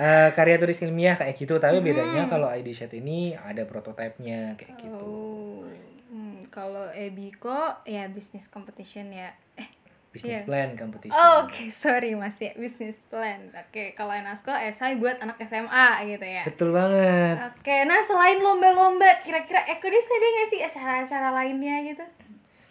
uh, 0.00 0.04
eh, 0.04 0.28
karya 0.32 0.56
tulis 0.56 0.80
ilmiah 0.88 1.16
kayak 1.20 1.36
gitu 1.36 1.60
tapi 1.60 1.84
hmm. 1.84 1.86
bedanya 1.92 2.22
kalau 2.32 2.48
ID 2.48 2.72
set 2.72 2.96
ini 2.96 3.36
ada 3.36 3.68
prototipenya 3.68 4.56
kayak 4.56 4.74
gitu 4.80 4.96
oh. 4.96 5.68
hmm. 6.08 6.48
Kalau 6.48 6.90
Ebiko 6.90 7.84
ya 7.84 8.08
business 8.08 8.48
competition 8.48 9.12
ya. 9.12 9.30
Eh, 9.54 9.68
Business 10.08 10.40
Iya. 10.40 10.48
plan 10.48 10.68
competition. 10.72 11.12
oh, 11.12 11.44
oke, 11.44 11.68
sorry 11.68 12.16
Mas 12.16 12.40
ya, 12.40 12.56
business 12.56 12.96
plan. 13.06 13.52
Oke, 13.52 13.92
kalau 13.92 14.10
Enasko 14.10 14.48
esai 14.50 14.96
buat 14.96 15.20
anak 15.20 15.36
SMA 15.38 15.86
gitu 16.08 16.24
ya. 16.24 16.44
Betul 16.48 16.72
banget. 16.72 17.36
Oke, 17.44 17.84
nah 17.84 18.00
selain 18.00 18.40
lomba-lomba, 18.40 19.20
kira-kira 19.20 19.68
Ekodis 19.68 20.08
ada 20.08 20.26
nggak 20.26 20.48
sih 20.48 20.60
acara-acara 20.60 21.28
lainnya 21.30 21.76
gitu? 21.84 22.04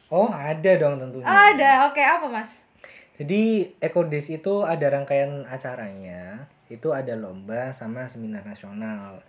Oh, 0.10 0.28
ada 0.28 0.72
dong 0.78 0.98
tentunya. 0.98 1.28
Ada, 1.28 1.72
oke 1.86 2.00
apa 2.00 2.26
mas? 2.26 2.64
Jadi 3.18 3.74
Ecodays 3.78 4.30
itu 4.30 4.62
ada 4.62 4.86
rangkaian 4.88 5.42
acaranya, 5.46 6.46
itu 6.70 6.94
ada 6.94 7.14
lomba 7.14 7.74
sama 7.74 8.06
seminar 8.06 8.46
nasional. 8.46 9.20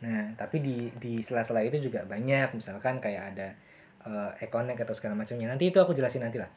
Nah, 0.00 0.36
tapi 0.36 0.60
di 0.60 0.92
di 1.00 1.24
sela-sela 1.24 1.64
itu 1.64 1.80
juga 1.80 2.04
banyak, 2.04 2.52
misalkan 2.52 3.00
kayak 3.00 3.32
ada 3.32 3.48
eh, 4.06 4.44
Econek 4.44 4.78
atau 4.78 4.94
segala 4.94 5.14
macamnya. 5.14 5.50
Nanti 5.50 5.70
itu 5.70 5.78
aku 5.78 5.92
jelasin 5.92 6.22
nanti 6.22 6.38
lah. 6.38 6.50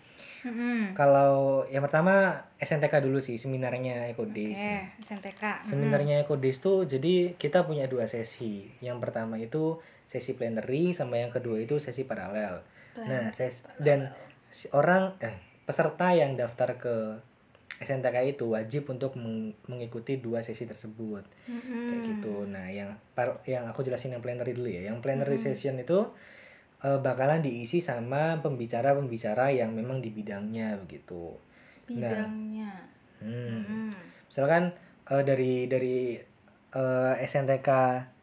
Hmm. 0.46 0.94
Kalau 0.94 1.66
yang 1.74 1.82
pertama 1.82 2.38
SNTK 2.62 3.02
dulu 3.02 3.18
sih 3.18 3.42
seminarnya 3.42 4.14
Ecodays. 4.14 4.62
Oke, 4.62 4.78
SNTK. 5.02 5.42
Hmm. 5.42 5.66
Seminarnya 5.66 6.22
Ecodays 6.22 6.62
tuh 6.62 6.86
jadi 6.86 7.34
kita 7.34 7.66
punya 7.66 7.90
dua 7.90 8.06
sesi. 8.06 8.70
Yang 8.78 8.98
pertama 9.02 9.42
itu 9.42 9.82
sesi 10.06 10.38
plenary 10.38 10.94
sama 10.94 11.18
yang 11.18 11.34
kedua 11.34 11.58
itu 11.58 11.82
sesi 11.82 12.06
paralel. 12.06 12.62
Nah, 12.96 13.34
ses 13.34 13.66
dan 13.82 14.14
si 14.54 14.70
orang 14.72 15.18
eh 15.20 15.36
peserta 15.66 16.14
yang 16.14 16.38
daftar 16.38 16.78
ke 16.78 16.96
SNTK 17.76 18.40
itu 18.40 18.56
wajib 18.56 18.88
untuk 18.88 19.20
meng- 19.20 19.52
mengikuti 19.68 20.16
dua 20.22 20.40
sesi 20.40 20.64
tersebut. 20.64 21.28
Mm-mm. 21.50 21.90
Kayak 21.92 22.00
gitu. 22.08 22.48
Nah, 22.48 22.72
yang 22.72 22.96
par- 23.12 23.44
yang 23.44 23.68
aku 23.68 23.84
jelasin 23.84 24.16
yang 24.16 24.24
plenary 24.24 24.56
dulu 24.56 24.70
ya. 24.72 24.88
Yang 24.88 25.04
plenary 25.04 25.36
session 25.36 25.76
itu 25.76 26.08
eh, 26.86 27.00
bakalan 27.02 27.42
diisi 27.42 27.82
sama 27.82 28.38
pembicara-pembicara 28.40 29.50
yang 29.50 29.74
memang 29.74 29.98
di 30.00 30.14
bidangnya 30.14 30.78
begitu. 30.78 31.34
Bidangnya. 31.84 32.72
Hmm 33.18 33.64
Hmm. 33.66 33.90
misalkan 34.28 34.70
eh, 35.08 35.24
dari 35.24 35.66
dari 35.66 36.14
eh, 36.72 37.14
SNTK 37.20 37.70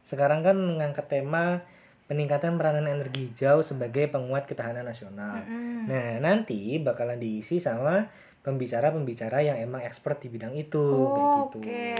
sekarang 0.02 0.42
kan 0.42 0.54
mengangkat 0.54 1.06
tema 1.08 1.62
peningkatan 2.06 2.54
peranan 2.54 2.84
energi 2.84 3.30
hijau 3.30 3.64
sebagai 3.64 4.06
penguat 4.06 4.44
ketahanan 4.44 4.84
nasional. 4.84 5.40
Mm-mm. 5.42 5.88
Nah 5.88 6.20
nanti 6.20 6.76
bakalan 6.78 7.16
diisi 7.16 7.56
sama 7.56 8.04
pembicara-pembicara 8.42 9.40
yang 9.40 9.56
emang 9.56 9.80
expert 9.80 10.20
di 10.20 10.28
bidang 10.28 10.52
itu 10.52 10.82
kayak 11.08 11.24
Oh, 11.24 11.38
gitu. 11.48 11.58
Oke. 11.64 11.96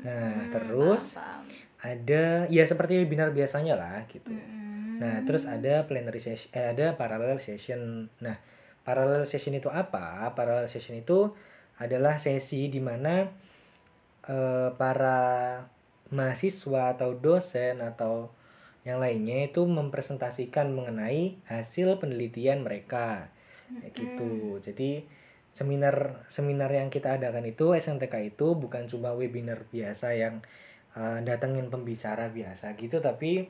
Nah 0.00 0.40
Hmm, 0.40 0.50
terus 0.50 1.02
paham, 1.14 1.44
paham. 1.44 1.44
ada 1.84 2.24
ya 2.48 2.64
seperti 2.64 2.96
webinar 2.96 3.30
biasanya 3.30 3.74
lah 3.76 4.00
gitu. 4.08 4.32
Nah, 5.00 5.24
terus 5.26 5.48
ada 5.48 5.86
plenary 5.88 6.20
session, 6.22 6.50
eh, 6.54 6.70
ada 6.74 6.94
parallel 6.94 7.42
session. 7.42 8.10
Nah, 8.22 8.36
parallel 8.86 9.26
session 9.26 9.54
itu 9.56 9.72
apa? 9.72 10.30
Parallel 10.36 10.70
session 10.70 10.98
itu 10.98 11.34
adalah 11.78 12.20
sesi 12.22 12.70
di 12.70 12.78
mana 12.78 13.26
eh, 14.28 14.70
para 14.76 15.18
mahasiswa 16.14 16.94
atau 16.94 17.16
dosen 17.18 17.82
atau 17.82 18.30
yang 18.84 19.00
lainnya 19.00 19.48
itu 19.48 19.64
mempresentasikan 19.64 20.70
mengenai 20.70 21.40
hasil 21.48 21.98
penelitian 21.98 22.62
mereka. 22.62 23.32
Kayak 23.80 23.92
gitu. 23.96 24.60
Jadi 24.60 24.90
seminar 25.54 26.26
seminar 26.26 26.68
yang 26.74 26.90
kita 26.90 27.14
adakan 27.14 27.46
itu 27.46 27.78
SNTK 27.78 28.34
itu 28.34 28.58
bukan 28.58 28.90
cuma 28.90 29.14
webinar 29.14 29.64
biasa 29.70 30.18
yang 30.18 30.42
eh, 30.98 31.18
datengin 31.22 31.70
pembicara 31.70 32.26
biasa 32.34 32.74
gitu 32.74 32.98
tapi 32.98 33.46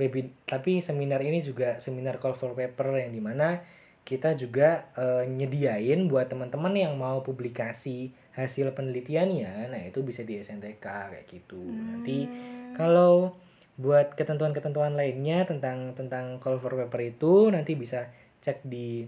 webi 0.00 0.32
tapi 0.48 0.80
seminar 0.80 1.20
ini 1.20 1.44
juga 1.44 1.76
seminar 1.76 2.16
call 2.16 2.32
for 2.32 2.56
paper 2.56 2.96
yang 2.96 3.12
di 3.12 3.20
mana 3.20 3.60
kita 4.08 4.32
juga 4.32 4.88
eh, 4.96 5.28
nyediain 5.28 6.08
buat 6.08 6.32
teman-teman 6.32 6.72
yang 6.72 6.96
mau 6.96 7.20
publikasi 7.20 8.08
hasil 8.32 8.72
penelitiannya 8.72 9.68
nah 9.68 9.80
itu 9.84 10.00
bisa 10.00 10.24
di 10.24 10.40
SNTK 10.40 10.80
kayak 10.80 11.26
gitu. 11.28 11.60
Nanti 11.60 12.24
kalau 12.72 13.36
buat 13.76 14.16
ketentuan-ketentuan 14.16 14.96
lainnya 14.96 15.44
tentang 15.44 15.92
tentang 15.92 16.40
call 16.40 16.56
for 16.60 16.76
paper 16.76 17.00
itu 17.12 17.52
nanti 17.52 17.76
bisa 17.76 18.08
cek 18.40 18.64
di 18.64 19.04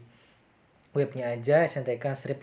webnya 0.93 1.33
aja 1.33 1.65
SNTK 1.65 2.05
strip 2.13 2.39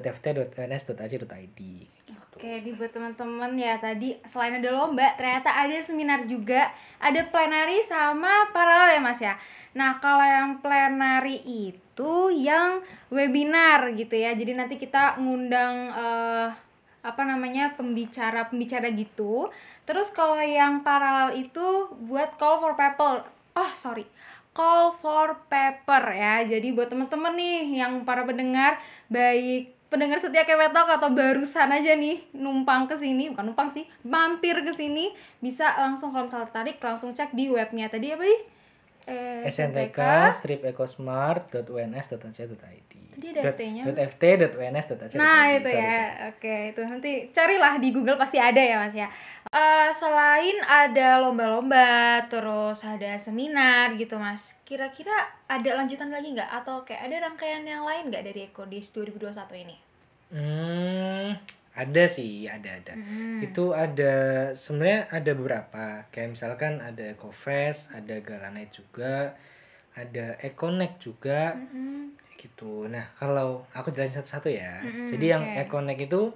ecosmart.ft.ns.ac.id 0.00 1.60
gitu. 2.06 2.36
Oke, 2.40 2.52
di 2.64 2.70
buat 2.72 2.88
teman-teman 2.88 3.52
ya 3.60 3.76
tadi 3.76 4.16
selain 4.24 4.56
ada 4.62 4.72
lomba, 4.72 5.12
ternyata 5.20 5.52
ada 5.52 5.76
seminar 5.84 6.24
juga, 6.24 6.72
ada 6.96 7.20
plenary 7.28 7.84
sama 7.84 8.48
paralel 8.56 8.96
ya 8.96 9.00
Mas 9.04 9.20
ya. 9.20 9.34
Nah, 9.72 10.00
kalau 10.00 10.24
yang 10.24 10.60
plenary 10.60 11.40
itu 11.44 12.14
yang 12.32 12.84
webinar 13.08 13.92
gitu 13.96 14.16
ya. 14.16 14.36
Jadi 14.36 14.52
nanti 14.56 14.76
kita 14.76 15.16
ngundang 15.20 15.92
eh, 15.92 16.48
apa 17.02 17.22
namanya 17.26 17.74
pembicara-pembicara 17.74 18.92
gitu. 18.94 19.48
Terus 19.88 20.14
kalau 20.14 20.38
yang 20.38 20.86
paralel 20.86 21.34
itu 21.40 21.90
buat 22.04 22.36
call 22.36 22.62
for 22.62 22.72
paper. 22.78 23.26
Oh, 23.56 23.72
sorry. 23.74 24.06
Call 24.52 24.92
for 24.92 25.40
paper 25.48 26.04
ya. 26.12 26.44
Jadi 26.44 26.76
buat 26.76 26.92
teman-teman 26.92 27.32
nih 27.32 27.80
yang 27.80 28.04
para 28.04 28.22
pendengar 28.28 28.76
baik 29.08 29.81
pendengar 29.92 30.16
setia 30.16 30.48
kewetok 30.48 30.88
atau 30.88 31.12
barusan 31.12 31.68
aja 31.68 31.92
nih 31.92 32.24
numpang 32.32 32.88
ke 32.88 32.96
sini, 32.96 33.28
bukan 33.28 33.52
numpang 33.52 33.68
sih, 33.68 33.84
mampir 34.08 34.56
ke 34.64 34.72
sini 34.72 35.12
bisa 35.44 35.76
langsung 35.76 36.16
kalau 36.16 36.24
misalnya 36.24 36.48
tertarik 36.48 36.80
langsung 36.80 37.12
cek 37.12 37.36
di 37.36 37.52
webnya 37.52 37.92
tadi 37.92 38.16
apa 38.16 38.24
nih? 38.24 38.40
Eh, 39.02 39.50
SNTK 39.50 39.98
strip 40.38 40.62
ecosmart.uns.ac.id 40.62 42.92
Tadi 43.12 43.28
ada 43.28 43.52
FT-nya. 43.52 43.84
.ft.uns.ac.id 43.84 45.20
Nah 45.20 45.52
itu 45.52 45.68
ya, 45.68 46.32
oke 46.32 46.72
itu 46.72 46.80
nanti 46.80 47.28
carilah 47.34 47.76
di 47.76 47.92
Google 47.92 48.16
pasti 48.16 48.40
ada 48.40 48.56
ya 48.56 48.80
mas 48.80 48.96
ya. 48.96 49.12
Eh, 49.52 49.90
selain 49.92 50.56
ada 50.64 51.20
lomba-lomba, 51.20 52.24
terus 52.32 52.80
ada 52.88 53.20
seminar 53.20 53.92
gitu 54.00 54.16
mas. 54.16 54.56
Kira-kira 54.64 55.12
ada 55.44 55.76
lanjutan 55.76 56.08
lagi 56.08 56.32
nggak? 56.32 56.48
Atau 56.48 56.80
kayak 56.88 57.12
ada 57.12 57.28
rangkaian 57.28 57.60
yang 57.60 57.84
lain 57.84 58.08
nggak 58.08 58.24
dari 58.32 58.48
Ekodis 58.48 58.96
2021 58.96 59.68
ini? 59.68 59.76
Hmm, 60.32 61.36
ada 61.76 62.04
sih, 62.08 62.48
ada 62.48 62.80
ada. 62.80 62.96
Hmm. 62.96 63.44
Itu 63.44 63.76
ada 63.76 64.12
sebenarnya 64.56 65.12
ada 65.12 65.30
beberapa. 65.36 65.84
Kayak 66.08 66.32
misalkan 66.32 66.80
ada 66.80 67.12
Ecofest, 67.12 67.92
ada 67.92 68.24
Garanite 68.24 68.72
juga, 68.72 69.36
ada 69.92 70.32
Econek 70.40 70.96
juga. 70.96 71.52
Kayak 71.52 72.40
gitu. 72.40 72.88
Nah, 72.88 73.04
kalau 73.20 73.68
aku 73.76 73.92
jelasin 73.92 74.24
satu-satu 74.24 74.48
ya. 74.48 74.80
Mm-mm, 74.80 75.12
Jadi 75.12 75.26
yang 75.28 75.44
oke. 75.44 75.60
Econek 75.68 76.08
itu 76.08 76.32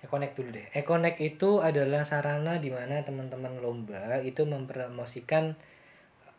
Econek 0.00 0.32
dulu 0.32 0.56
deh. 0.56 0.66
Econek 0.72 1.20
itu 1.20 1.60
adalah 1.60 2.08
sarana 2.08 2.56
di 2.56 2.72
mana 2.72 3.04
teman-teman 3.04 3.60
lomba 3.60 4.20
itu 4.24 4.48
mempromosikan 4.48 5.52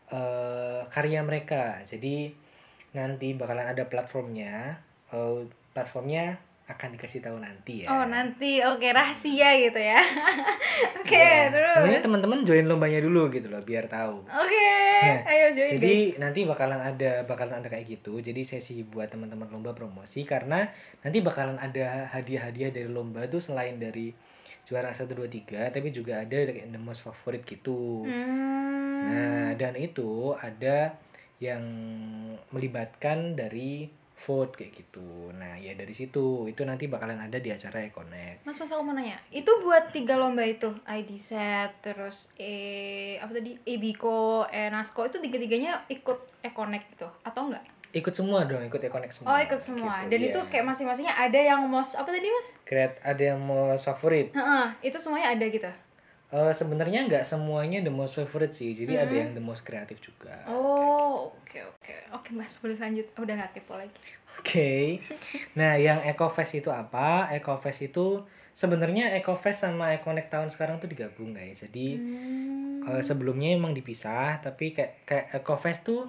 eh, 0.10 0.82
karya 0.90 1.22
mereka. 1.22 1.86
Jadi 1.86 2.34
nanti 2.98 3.38
bakalan 3.38 3.70
ada 3.70 3.86
platformnya. 3.86 4.82
Eh, 5.14 5.46
platformnya 5.72 6.42
akan 6.72 6.96
dikasih 6.96 7.20
tahu 7.20 7.38
nanti 7.38 7.84
ya. 7.84 7.92
Oh 7.92 8.08
nanti, 8.08 8.64
oke 8.64 8.88
rahasia 8.90 9.52
gitu 9.60 9.78
ya. 9.78 10.00
oke 11.02 11.12
Ya, 11.12 11.52
terus. 11.52 11.76
sebenarnya 11.78 12.02
teman-teman 12.02 12.40
join 12.42 12.66
lombanya 12.66 13.00
dulu 13.00 13.28
gitu 13.30 13.52
loh 13.52 13.60
biar 13.62 13.86
tahu. 13.86 14.24
Oke, 14.26 14.72
Nah, 15.02 15.26
ayo 15.28 15.48
join 15.52 15.76
Jadi 15.76 15.94
guys. 16.14 16.22
nanti 16.22 16.40
bakalan 16.46 16.80
ada 16.80 17.26
bakalan 17.26 17.60
ada 17.60 17.68
kayak 17.68 17.90
gitu. 17.90 18.18
Jadi 18.18 18.42
sesi 18.42 18.82
buat 18.82 19.10
teman-teman 19.10 19.50
lomba 19.50 19.74
promosi 19.74 20.24
karena 20.24 20.66
nanti 21.02 21.20
bakalan 21.20 21.58
ada 21.58 22.08
hadiah-hadiah 22.10 22.72
dari 22.72 22.90
lomba 22.90 23.26
tuh 23.28 23.42
selain 23.42 23.76
dari 23.76 24.14
juara 24.62 24.94
1 24.94 25.10
2 25.10 25.26
3 25.28 25.74
tapi 25.74 25.90
juga 25.92 26.22
ada 26.22 26.38
the 26.48 26.80
most 26.80 27.02
favorite 27.02 27.44
gitu. 27.44 28.06
Hmm. 28.08 29.02
Nah, 29.02 29.50
dan 29.58 29.74
itu 29.76 30.38
ada 30.38 30.96
yang 31.42 31.66
melibatkan 32.54 33.34
dari 33.34 33.90
vote 34.22 34.54
kayak 34.54 34.74
gitu. 34.78 35.34
Nah, 35.34 35.58
ya 35.58 35.74
dari 35.74 35.92
situ 35.92 36.46
itu 36.46 36.62
nanti 36.62 36.86
bakalan 36.86 37.18
ada 37.18 37.42
di 37.42 37.50
acara 37.50 37.82
Econnect. 37.82 38.46
Mas, 38.46 38.58
mas 38.62 38.70
aku 38.70 38.86
mau 38.86 38.94
nanya, 38.94 39.18
itu 39.34 39.50
buat 39.66 39.90
tiga 39.90 40.18
lomba 40.22 40.46
itu, 40.46 40.70
ID 40.86 41.18
set, 41.18 41.74
terus 41.82 42.30
e 42.38 43.18
apa 43.18 43.34
tadi, 43.34 43.58
Ebiko, 43.66 44.46
e 44.48 44.70
Nasko 44.70 45.02
itu 45.06 45.18
tiga-tiganya 45.18 45.86
ikut 45.90 46.46
Econnect 46.46 46.86
gitu, 46.94 47.10
atau 47.26 47.50
enggak? 47.50 47.66
Ikut 47.92 48.14
semua 48.16 48.48
dong, 48.48 48.64
ikut 48.64 48.80
Econnect 48.80 49.12
semua. 49.12 49.36
Oh 49.36 49.40
ikut 49.42 49.60
semua, 49.60 50.06
Gitu, 50.06 50.10
dan 50.16 50.20
iya. 50.24 50.30
itu 50.32 50.40
kayak 50.48 50.66
masing-masingnya 50.70 51.12
ada 51.12 51.40
yang 51.42 51.68
most 51.68 52.00
apa 52.00 52.08
tadi 52.08 52.30
mas? 52.30 52.48
Create 52.64 52.96
ada 53.04 53.24
yang 53.36 53.40
most 53.44 53.84
favorite. 53.84 54.32
Heeh, 54.32 54.66
itu 54.86 54.96
semuanya 54.96 55.36
ada 55.36 55.46
gitu. 55.50 55.68
Eh 56.32 56.54
sebenarnya 56.56 57.04
nggak 57.06 57.28
semuanya 57.28 57.84
the 57.84 57.92
most 57.92 58.16
favorite 58.16 58.56
sih, 58.56 58.72
jadi 58.72 59.04
ada 59.04 59.12
yang 59.12 59.36
the 59.36 59.44
most 59.44 59.68
kreatif 59.68 60.00
juga. 60.00 60.32
Hmm. 60.48 60.56
Oh, 60.56 61.36
oke 61.36 61.60
oke, 61.76 61.96
oke 62.16 62.30
mas 62.32 62.56
boleh 62.58 62.80
lanjut. 62.80 63.04
Oh, 63.16 63.28
udah 63.28 63.36
nggak 63.36 63.52
kepo 63.54 63.76
lagi. 63.76 64.00
Oke. 64.40 65.04
Nah, 65.54 65.76
yang 65.76 66.00
EcoFest 66.02 66.64
itu 66.64 66.72
apa? 66.72 67.28
EcoFest 67.36 67.92
itu 67.92 68.24
sebenarnya 68.52 69.12
EcoFest 69.20 69.68
sama 69.68 69.92
EcoNect 69.92 70.32
tahun 70.32 70.48
sekarang 70.48 70.80
tuh 70.80 70.88
digabung 70.88 71.36
guys. 71.36 71.60
Jadi 71.60 72.00
Hmm. 72.00 72.80
eh, 72.88 73.04
sebelumnya 73.04 73.52
emang 73.52 73.76
dipisah, 73.76 74.40
tapi 74.40 74.72
kayak 74.72 75.04
kayak 75.04 75.26
EcoFest 75.36 75.84
tuh 75.84 76.02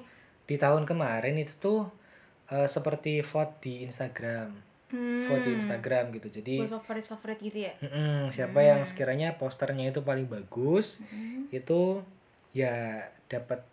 di 0.47 0.55
tahun 0.55 0.87
kemarin 0.87 1.35
itu 1.35 1.53
tuh 1.59 1.91
eh, 2.47 2.71
seperti 2.71 3.27
vote 3.27 3.59
di 3.59 3.83
Instagram, 3.83 4.55
Hmm. 4.93 5.25
vote 5.25 5.49
di 5.49 5.53
Instagram 5.57 6.13
gitu. 6.13 6.29
Jadi 6.29 6.61
Buat 6.61 6.85
favorit-favorit 6.85 7.39
gitu 7.41 7.59
ya. 7.65 7.73
mm-mm, 7.81 8.29
siapa 8.29 8.61
yang 8.61 8.85
sekiranya 8.85 9.41
posternya 9.41 9.89
itu 9.89 10.05
paling 10.05 10.29
bagus, 10.29 11.01
itu 11.49 12.05
ya 12.53 13.09
dapat 13.33 13.65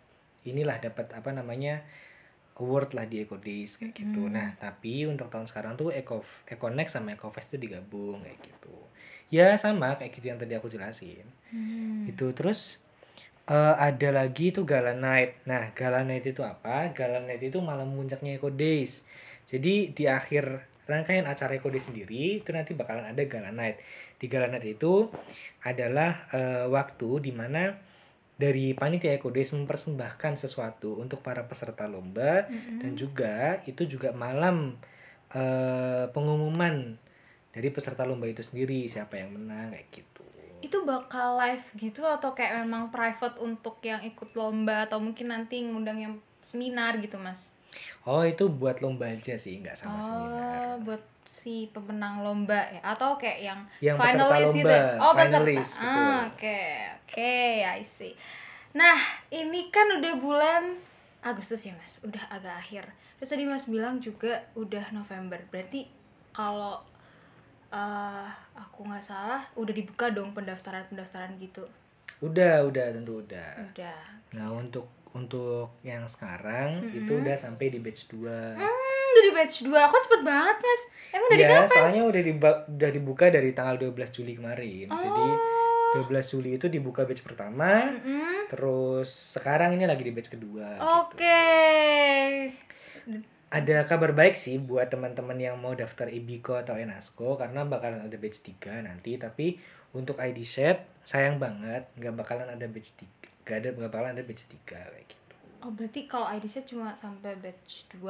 inilah 0.48 0.80
dapat 0.80 1.12
apa 1.12 1.36
namanya 1.36 1.84
award 2.60 2.92
lah 2.92 3.08
di 3.08 3.24
Eco 3.24 3.40
Days 3.40 3.76
kayak 3.80 3.96
gitu. 3.96 4.28
Nah, 4.28 4.56
tapi 4.60 5.08
untuk 5.08 5.32
tahun 5.32 5.48
sekarang 5.48 5.76
tuh 5.80 5.92
Eco 5.92 6.20
EcoNext 6.48 7.00
sama 7.00 7.16
EcoFest 7.16 7.56
tuh 7.56 7.60
digabung 7.60 8.20
kayak 8.20 8.40
gitu. 8.40 8.76
Ya 9.32 9.56
sama 9.56 9.96
kayak 9.96 10.12
gitu 10.16 10.26
yang 10.28 10.40
tadi 10.40 10.52
aku 10.56 10.68
jelasin. 10.68 11.24
Hmm. 11.48 12.04
Itu 12.04 12.36
terus 12.36 12.76
eh, 13.48 13.74
ada 13.76 14.08
lagi 14.12 14.52
tuh 14.52 14.68
Gala 14.68 14.92
Night. 14.92 15.40
Nah, 15.48 15.72
Gala 15.72 16.04
Night 16.04 16.28
itu 16.28 16.44
apa? 16.44 16.92
Gala 16.92 17.24
Night 17.24 17.40
itu 17.40 17.56
malam 17.64 17.92
puncaknya 17.96 18.36
Eco 18.36 18.52
Days. 18.52 19.08
Jadi 19.48 19.96
di 19.96 20.04
akhir 20.04 20.69
rangkaian 20.90 21.22
acara 21.30 21.54
Eco 21.54 21.70
Days 21.70 21.86
sendiri 21.86 22.42
itu 22.42 22.50
nanti 22.50 22.74
bakalan 22.74 23.06
ada 23.14 23.22
Gala 23.22 23.54
Night. 23.54 23.78
Di 24.18 24.26
Gala 24.26 24.50
Night 24.50 24.66
itu 24.66 25.06
adalah 25.62 26.26
eh, 26.34 26.66
waktu 26.66 27.30
di 27.30 27.32
mana 27.32 27.78
dari 28.34 28.74
panitia 28.74 29.14
Eco 29.14 29.30
Days 29.30 29.54
mempersembahkan 29.54 30.34
sesuatu 30.34 30.98
untuk 30.98 31.22
para 31.22 31.46
peserta 31.46 31.84
lomba 31.84 32.48
dan 32.80 32.96
juga 32.96 33.60
itu 33.68 33.84
juga 33.86 34.10
malam 34.16 34.80
eh, 35.30 36.10
pengumuman 36.10 36.98
dari 37.50 37.68
peserta 37.70 38.06
lomba 38.06 38.26
itu 38.30 38.40
sendiri 38.40 38.86
siapa 38.86 39.18
yang 39.20 39.36
menang 39.36 39.74
kayak 39.76 39.86
gitu. 39.92 40.22
Itu 40.60 40.84
bakal 40.88 41.36
live 41.40 41.66
gitu 41.76 42.04
atau 42.06 42.32
kayak 42.32 42.64
memang 42.64 42.88
private 42.88 43.36
untuk 43.42 43.78
yang 43.84 44.00
ikut 44.00 44.32
lomba 44.32 44.88
atau 44.88 45.02
mungkin 45.02 45.32
nanti 45.32 45.60
ngundang 45.60 45.98
yang 46.00 46.14
seminar 46.40 46.96
gitu, 47.02 47.20
Mas? 47.20 47.52
Oh 48.02 48.24
itu 48.24 48.48
buat 48.48 48.80
lomba 48.80 49.06
aja 49.06 49.36
sih 49.36 49.60
nggak 49.60 49.76
sama 49.76 50.00
seminar. 50.00 50.74
Oh, 50.74 50.74
buat 50.82 51.02
si 51.22 51.68
pemenang 51.70 52.24
lomba 52.24 52.58
ya 52.72 52.80
atau 52.82 53.14
kayak 53.14 53.38
yang, 53.44 53.60
Yang 53.78 53.96
finalis 54.02 54.48
gitu. 54.50 54.66
ya? 54.66 54.96
Oh, 54.98 55.12
peserta. 55.12 55.22
finalis. 55.44 55.68
Ah, 55.78 56.26
Oke, 56.26 56.60
oke, 57.04 57.34
I 57.62 57.82
see. 57.84 58.16
Nah, 58.72 58.98
ini 59.30 59.68
kan 59.68 59.86
udah 59.92 60.14
bulan 60.16 60.62
Agustus 61.20 61.62
ya, 61.62 61.76
Mas. 61.76 62.00
Udah 62.00 62.24
agak 62.26 62.56
akhir. 62.56 62.84
Terus 63.20 63.30
tadi 63.30 63.44
Mas 63.44 63.68
bilang 63.68 64.00
juga 64.00 64.42
udah 64.56 64.90
November. 64.90 65.38
Berarti 65.52 65.86
kalau 66.32 66.80
eh 67.70 68.28
aku 68.56 68.82
nggak 68.82 69.04
salah 69.04 69.46
udah 69.54 69.70
dibuka 69.70 70.10
dong 70.10 70.34
pendaftaran-pendaftaran 70.34 71.38
gitu. 71.38 71.62
Udah 72.18 72.66
udah 72.66 72.86
tentu 72.90 73.22
udah. 73.22 73.60
Udah. 73.70 74.00
Nah 74.34 74.50
untuk 74.50 74.88
untuk 75.12 75.78
yang 75.80 76.04
sekarang 76.04 76.86
itu 76.88 77.12
udah 77.14 77.34
sampai 77.34 77.68
di 77.68 77.78
batch 77.78 78.06
2 78.08 78.30
Hmm, 78.54 78.70
udah 79.10 79.22
di 79.22 79.32
batch 79.32 79.62
2. 79.62 79.74
Kok 79.74 80.02
cepet 80.02 80.22
banget, 80.22 80.56
Mas? 80.58 80.82
Emang 81.10 81.28
dari 81.28 81.42
Ya 81.42 81.50
kapan? 81.58 81.68
soalnya 81.68 82.02
udah 82.04 82.22
diba- 82.22 82.60
udah 82.68 82.90
dibuka 82.90 83.26
dari 83.26 83.50
tanggal 83.50 83.76
12 83.76 84.10
Juli 84.12 84.32
kemarin. 84.34 84.86
Jadi 84.88 85.26
Oh. 85.26 85.38
12 85.98 86.26
Juli 86.28 86.54
itu 86.54 86.66
dibuka 86.66 87.02
batch 87.02 87.20
pertama. 87.20 87.90
Mm-mm. 87.90 88.46
Terus 88.46 89.10
sekarang 89.34 89.74
ini 89.74 89.84
lagi 89.84 90.00
di 90.00 90.10
batch 90.10 90.30
kedua. 90.30 90.78
Oke. 91.02 91.42
Ada 93.50 93.82
kabar 93.82 94.12
baik 94.12 94.34
sih 94.34 94.56
buat 94.56 94.86
teman-teman 94.86 95.34
yang 95.34 95.58
mau 95.58 95.74
daftar 95.74 96.06
Ibiko 96.06 96.54
atau 96.54 96.78
Enasco 96.78 97.34
karena 97.34 97.66
bakalan 97.66 97.98
ada 98.00 98.14
batch 98.14 98.46
3 98.46 98.78
nanti 98.80 99.18
tapi 99.18 99.58
untuk 99.90 100.14
ID 100.16 100.38
set 100.40 100.86
sayang 101.02 101.34
banget 101.36 101.90
nggak 101.98 102.14
bakalan 102.14 102.46
ada 102.46 102.62
batch 102.64 102.94
3 102.94 103.29
nggak 103.50 103.58
ada 103.58 103.70
bakalan 103.74 104.14
ada 104.14 104.22
batch 104.22 104.46
3 104.46 104.62
kayak 104.62 105.10
gitu. 105.10 105.34
Oh, 105.60 105.74
berarti 105.74 106.06
kalau 106.06 106.30
IDC 106.30 106.62
cuma 106.64 106.94
sampai 106.94 107.34
batch 107.34 107.90
2, 107.92 108.06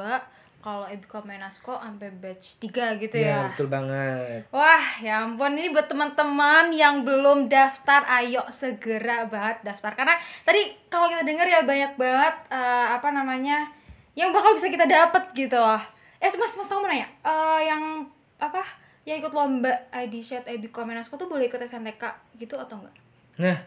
kalau 0.61 0.85
Ebiko 0.85 1.25
Menasco 1.25 1.73
sampai 1.73 2.13
batch 2.13 2.61
3 2.61 3.01
gitu 3.01 3.17
Ya, 3.17 3.25
ya. 3.27 3.37
betul 3.49 3.65
banget. 3.65 4.45
Wah, 4.53 5.01
ya 5.01 5.25
ampun 5.25 5.57
ini 5.57 5.73
buat 5.73 5.89
teman-teman 5.89 6.69
yang 6.69 7.01
belum 7.01 7.49
daftar, 7.49 8.05
ayo 8.07 8.45
segera 8.47 9.25
banget 9.25 9.65
daftar. 9.65 9.97
Karena 9.97 10.13
tadi 10.45 10.69
kalau 10.87 11.09
kita 11.09 11.25
dengar 11.25 11.43
ya 11.43 11.65
banyak 11.65 11.97
banget 11.97 12.35
eh, 12.47 12.87
apa 12.93 13.09
namanya 13.09 13.65
yang 14.13 14.29
bakal 14.29 14.53
bisa 14.53 14.69
kita 14.69 14.85
dapet 14.85 15.23
gitu 15.33 15.57
loh. 15.57 15.81
Eh, 16.21 16.29
Mas, 16.37 16.53
Mas 16.53 16.69
mau 16.69 16.85
nanya, 16.85 17.09
eh, 17.25 17.59
yang 17.65 18.05
apa? 18.37 18.61
Yang 19.01 19.25
ikut 19.25 19.33
lomba 19.33 19.73
ID 19.89 20.21
Shed 20.21 20.45
Ebiko 20.45 20.85
Menasco 20.85 21.17
tuh 21.17 21.25
boleh 21.25 21.49
ikut 21.49 21.57
SNTK 21.57 22.05
gitu 22.37 22.53
atau 22.53 22.77
enggak? 22.77 22.95
Nah, 23.41 23.57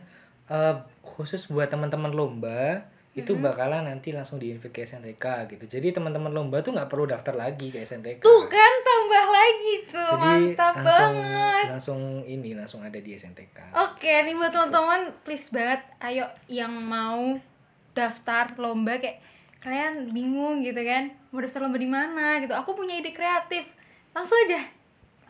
eh, 0.50 0.74
khusus 1.04 1.48
buat 1.48 1.70
teman-teman 1.70 2.12
lomba 2.12 2.90
itu 3.14 3.38
bakalan 3.38 3.86
nanti 3.86 4.10
langsung 4.10 4.42
di-invite 4.42 4.74
ke 4.74 4.82
SNTK 4.82 5.46
gitu. 5.54 5.78
Jadi 5.78 5.94
teman-teman 5.94 6.34
lomba 6.34 6.58
tuh 6.66 6.74
nggak 6.74 6.90
perlu 6.90 7.06
daftar 7.06 7.30
lagi 7.38 7.70
ke 7.70 7.78
SNTK. 7.86 8.26
Tuh 8.26 8.42
kan 8.50 8.72
tambah 8.82 9.26
lagi 9.30 9.74
tuh, 9.86 10.12
Jadi 10.18 10.26
mantap 10.26 10.74
langsung 10.74 11.14
banget. 11.14 11.64
langsung 11.70 12.00
ini 12.26 12.50
langsung 12.58 12.80
ada 12.82 12.98
di 12.98 13.14
SNTK. 13.14 13.70
Oke, 13.70 14.10
nih 14.26 14.34
buat 14.34 14.50
teman-teman, 14.50 15.14
please 15.22 15.46
banget, 15.54 15.86
ayo 16.02 16.26
yang 16.50 16.74
mau 16.74 17.38
daftar 17.94 18.50
lomba 18.58 18.98
kayak 18.98 19.22
kalian 19.62 20.10
bingung 20.10 20.66
gitu 20.66 20.82
kan, 20.82 21.14
mau 21.30 21.38
daftar 21.38 21.62
lomba 21.62 21.78
di 21.78 21.86
mana 21.86 22.42
gitu. 22.42 22.50
Aku 22.50 22.74
punya 22.74 22.98
ide 22.98 23.14
kreatif, 23.14 23.70
langsung 24.10 24.42
aja, 24.50 24.66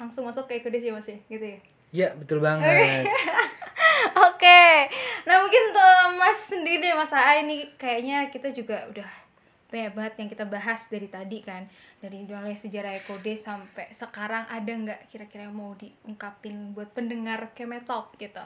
langsung 0.00 0.24
masuk 0.24 0.48
ke 0.48 0.64
ya 0.64 0.88
mas 0.96 1.05
ya, 1.05 1.20
gitu 1.29 1.44
ya. 1.53 1.61
Iya, 1.94 2.09
betul 2.16 2.40
banget. 2.40 3.05
Oke, 4.44 4.92
nah 5.24 5.40
mungkin 5.40 5.72
tuh 5.72 6.20
mas 6.20 6.37
sendiri 6.52 6.92
mas 6.92 7.16
A 7.16 7.40
ini 7.40 7.64
kayaknya 7.80 8.28
kita 8.28 8.52
juga 8.52 8.85
udah 8.92 9.09
banyak 9.72 9.96
banget 9.96 10.14
yang 10.20 10.28
kita 10.28 10.44
bahas 10.44 10.85
dari 10.92 11.09
tadi 11.09 11.40
kan 11.40 11.64
dari 11.96 12.28
mulai 12.28 12.52
sejarah 12.52 12.92
Ekode 12.92 13.40
sampai 13.40 13.88
sekarang 13.88 14.44
ada 14.44 14.68
nggak 14.68 15.09
kira-kira 15.09 15.48
yang 15.48 15.57
mau 15.57 15.72
diungkapin 15.80 16.76
buat 16.76 16.92
pendengar 16.92 17.57
Kemetalk 17.57 18.20
gitu? 18.20 18.44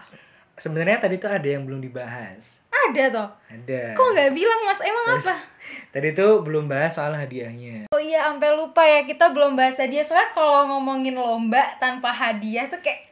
Sebenarnya 0.55 1.03
tadi 1.03 1.19
tuh 1.19 1.35
ada 1.35 1.49
yang 1.51 1.67
belum 1.67 1.83
dibahas. 1.83 2.63
Ada 2.71 3.11
toh. 3.11 3.31
Ada. 3.51 3.99
Kok 3.99 4.09
nggak 4.15 4.31
bilang 4.39 4.61
mas? 4.71 4.79
Emang 4.87 5.19
apa? 5.19 5.35
Tadi 5.99 6.15
tuh 6.15 6.47
belum 6.47 6.71
bahas 6.71 6.95
soal 6.95 7.11
hadiahnya. 7.11 7.91
Oh 7.91 7.99
iya, 7.99 8.31
sampai 8.31 8.55
lupa 8.55 8.87
ya 8.87 9.03
kita 9.03 9.35
belum 9.35 9.59
bahas 9.59 9.83
hadiah. 9.83 10.07
Soalnya 10.07 10.31
kalau 10.31 10.63
ngomongin 10.71 11.19
lomba 11.19 11.75
tanpa 11.83 12.15
hadiah 12.15 12.71
tuh 12.71 12.79
kayak 12.79 13.08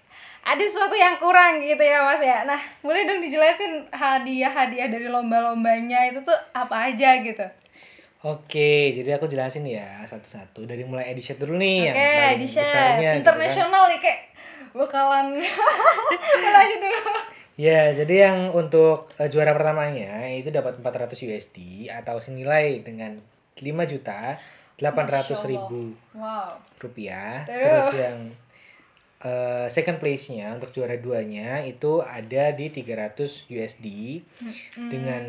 ada 0.46 0.62
sesuatu 0.62 0.94
yang 0.94 1.18
kurang 1.18 1.58
gitu 1.58 1.82
ya 1.82 2.00
mas 2.00 2.22
ya. 2.22 2.46
Nah, 2.46 2.56
boleh 2.80 3.02
dong 3.02 3.18
dijelasin 3.18 3.82
hadiah-hadiah 3.90 4.86
dari 4.86 5.06
lomba-lombanya 5.06 6.06
itu 6.06 6.22
tuh 6.22 6.38
apa 6.52 6.86
aja 6.86 7.18
gitu. 7.18 7.42
Oke, 8.22 8.90
jadi 8.92 9.18
aku 9.18 9.26
jelasin 9.26 9.62
ya 9.62 10.02
satu-satu 10.02 10.62
dari 10.62 10.82
mulai 10.82 11.10
edition 11.10 11.34
dulu 11.36 11.54
nih 11.56 11.76
yang 11.84 11.94
Oke, 11.94 12.10
paling 12.16 12.38
di 12.38 12.46
share 12.46 12.62
besarnya, 12.62 12.94
gitu 12.96 13.06
kan. 13.06 13.18
internasional 13.20 13.82
nih 13.86 14.00
kayak 14.00 14.20
bakalan 14.72 15.26
lanjut 16.54 16.80
dulu. 16.80 17.02
Ya, 17.56 17.88
jadi 17.90 18.14
yang 18.22 18.38
untuk 18.52 19.08
eh, 19.16 19.26
juara 19.26 19.50
pertamanya 19.50 20.28
itu 20.28 20.48
dapat 20.48 20.76
400 20.76 21.16
USD 21.18 21.56
atau 21.88 22.18
senilai 22.18 22.82
dengan 22.82 23.16
5 23.56 23.64
juta 23.88 24.36
800 24.76 25.32
ribu 25.46 25.96
Wow. 26.12 26.60
rupiah. 26.76 27.42
Terus? 27.42 27.88
Terus 27.88 27.88
yang 27.96 28.18
eh, 29.24 29.66
second 29.72 30.02
place-nya 30.02 30.52
untuk 30.52 30.72
juara 30.74 30.98
duanya 30.98 31.64
itu 31.64 32.04
ada 32.04 32.52
di 32.52 32.68
300 32.68 33.48
USD 33.48 33.86
dengan 34.76 35.24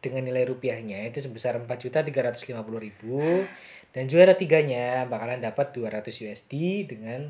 dengan 0.00 0.22
nilai 0.24 0.48
rupiahnya 0.48 1.12
itu 1.12 1.20
sebesar 1.20 1.60
4 1.60 1.68
juta 1.76 2.00
350 2.00 2.56
ribu 2.80 3.44
dan 3.90 4.06
juara 4.06 4.32
tiganya 4.38 5.04
bakalan 5.04 5.42
dapat 5.42 5.76
200 5.76 6.08
USD 6.08 6.86
dengan 6.88 7.28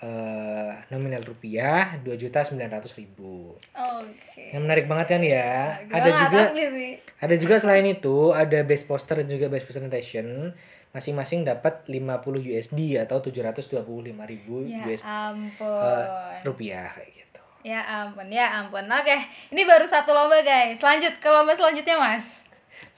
eh, 0.00 0.72
nominal 0.90 1.22
rupiah 1.22 2.00
2 2.00 2.08
juta 2.16 2.40
900 2.42 2.98
ribu. 2.98 3.54
Oke. 3.76 4.56
Yang 4.56 4.62
menarik 4.64 4.86
banget 4.88 5.06
kan 5.12 5.22
ya. 5.22 5.78
Gua 5.86 5.96
ada 6.00 6.10
juga 6.24 6.40
sih. 6.50 6.92
ada 7.20 7.34
juga 7.36 7.54
selain 7.60 7.86
itu 7.86 8.32
ada 8.32 8.58
best 8.64 8.88
poster 8.88 9.22
dan 9.22 9.28
juga 9.28 9.52
best 9.52 9.68
presentation 9.68 10.56
masing-masing 10.90 11.46
dapat 11.46 11.86
50 11.86 12.18
USD 12.42 12.98
atau 12.98 13.22
725 13.22 13.78
ribu 14.26 14.66
Ya 14.66 14.82
USD 14.82 15.06
ampun. 15.06 15.70
eh, 15.86 16.06
rupiah 16.42 16.90
kayak 16.90 17.10
gitu. 17.14 17.40
Ya 17.62 17.80
ampun, 17.84 18.26
ya 18.26 18.58
ampun. 18.58 18.82
Oke, 18.84 19.14
ini 19.54 19.62
baru 19.62 19.86
satu 19.86 20.10
lomba 20.10 20.42
guys. 20.42 20.82
Lanjut 20.82 21.14
ke 21.22 21.28
lomba 21.30 21.54
selanjutnya 21.54 21.94
mas. 21.94 22.42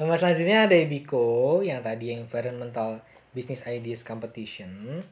Lomba 0.00 0.16
selanjutnya 0.16 0.64
ada 0.64 0.72
Ebiko 0.72 1.60
yang 1.60 1.84
tadi 1.84 2.16
yang 2.16 2.24
Environmental 2.24 3.04
Business 3.36 3.60
Ideas 3.64 4.00
Competition. 4.00 5.02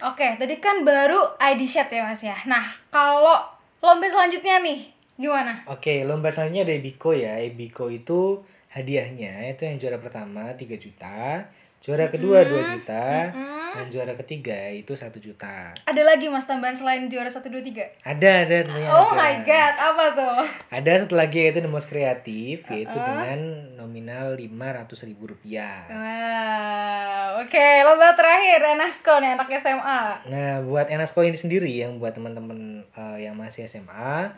Oke, 0.00 0.32
tadi 0.36 0.56
kan 0.56 0.80
baru 0.80 1.36
ID 1.36 1.68
set 1.68 1.92
ya 1.92 2.04
mas 2.04 2.20
ya. 2.20 2.36
Nah, 2.48 2.72
kalau 2.88 3.36
lomba 3.80 4.08
selanjutnya 4.08 4.56
nih, 4.60 4.88
gimana? 5.16 5.60
Oke, 5.68 6.08
lomba 6.08 6.32
selanjutnya 6.32 6.64
ada 6.64 6.74
Ebiko 6.76 7.12
ya. 7.12 7.36
Ebiko 7.36 7.92
itu 7.92 8.40
hadiahnya 8.70 9.50
itu 9.50 9.66
yang 9.66 9.76
juara 9.76 9.98
pertama 9.98 10.54
3 10.54 10.62
juta. 10.78 11.46
Juara 11.80 12.12
kedua 12.12 12.44
2 12.44 12.76
juta. 12.76 13.32
Mm-mm. 13.32 13.58
Dan 13.70 13.86
juara 13.86 14.12
ketiga 14.18 14.66
itu 14.68 14.98
satu 14.98 15.22
juta. 15.22 15.70
Ada 15.86 16.02
lagi 16.02 16.26
mas 16.26 16.42
tambahan 16.42 16.74
selain 16.74 17.06
juara 17.06 17.30
1, 17.30 17.38
2, 17.40 17.62
3? 17.70 18.02
Ada, 18.02 18.30
ada 18.44 18.56
tentunya. 18.66 18.90
Oh 18.90 19.14
ada. 19.14 19.16
my 19.16 19.34
god, 19.46 19.74
apa 19.78 20.04
tuh? 20.10 20.38
Ada 20.74 20.90
satu 21.06 21.14
lagi 21.14 21.38
yaitu 21.38 21.62
The 21.62 21.70
Most 21.70 21.86
Kreatif, 21.86 22.66
yaitu 22.66 22.90
Uh-uh. 22.92 23.06
dengan 23.06 23.40
nominal 23.78 24.34
500 24.34 25.06
ribu 25.06 25.30
rupiah. 25.30 25.86
Wow, 25.86 27.46
oke 27.46 27.66
lomba 27.86 28.10
terakhir 28.18 28.58
Enasko 28.74 29.12
nih 29.22 29.30
anak 29.38 29.48
SMA 29.62 30.02
Nah, 30.28 30.52
buat 30.66 30.90
Enasco 30.90 31.22
ini 31.22 31.38
sendiri 31.38 31.70
yang 31.70 31.96
buat 32.02 32.12
teman-teman 32.12 32.82
eh, 32.90 33.18
yang 33.24 33.38
masih 33.38 33.70
SMA 33.70 34.34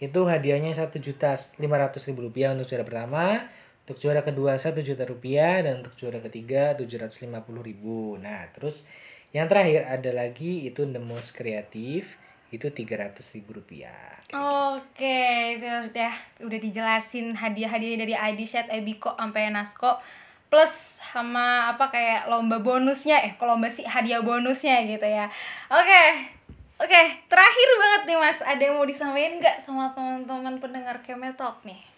itu 0.00 0.20
hadiahnya 0.24 0.72
satu 0.72 0.96
juta 0.96 1.36
lima 1.60 1.76
ratus 1.76 2.08
ribu 2.08 2.24
rupiah 2.24 2.56
untuk 2.56 2.64
juara 2.64 2.88
pertama, 2.88 3.44
untuk 3.90 4.06
juara 4.06 4.22
kedua 4.22 4.54
satu 4.54 4.86
juta 4.86 5.02
rupiah 5.02 5.66
dan 5.66 5.82
untuk 5.82 5.98
juara 5.98 6.22
ketiga 6.22 6.78
tujuh 6.78 7.02
ratus 7.02 7.26
lima 7.26 7.42
puluh 7.42 7.66
ribu. 7.66 8.14
Nah, 8.22 8.46
terus 8.54 8.86
yang 9.34 9.50
terakhir 9.50 9.82
ada 9.82 10.14
lagi 10.14 10.70
itu 10.70 10.86
the 10.86 11.02
most 11.02 11.34
kreatif 11.34 12.14
itu 12.54 12.70
tiga 12.70 13.02
ratus 13.02 13.34
ribu 13.34 13.58
rupiah. 13.58 14.14
Oke, 14.30 15.58
itu 15.58 15.66
udah 15.66 16.14
udah 16.38 16.58
dijelasin 16.62 17.34
hadiah-hadiahnya 17.34 17.98
dari 18.06 18.14
ID 18.14 18.46
Chat, 18.46 18.70
Ebiko, 18.70 19.18
sampai 19.18 19.50
Nasko 19.50 19.98
plus 20.46 21.02
sama 21.02 21.74
apa 21.74 21.90
kayak 21.90 22.30
lomba 22.30 22.62
bonusnya 22.62 23.18
eh 23.26 23.34
kalau 23.34 23.58
lomba 23.58 23.66
sih 23.74 23.82
hadiah 23.90 24.22
bonusnya 24.22 24.86
gitu 24.86 25.02
ya. 25.02 25.26
Oke. 25.66 26.30
Oke, 26.78 27.00
terakhir 27.26 27.68
banget 27.76 28.02
nih 28.06 28.18
Mas, 28.22 28.38
ada 28.38 28.62
yang 28.62 28.78
mau 28.78 28.86
disampaikan 28.86 29.36
nggak 29.36 29.58
sama 29.58 29.90
teman-teman 29.92 30.56
pendengar 30.62 30.96
Kemetalk 31.02 31.60
nih? 31.66 31.89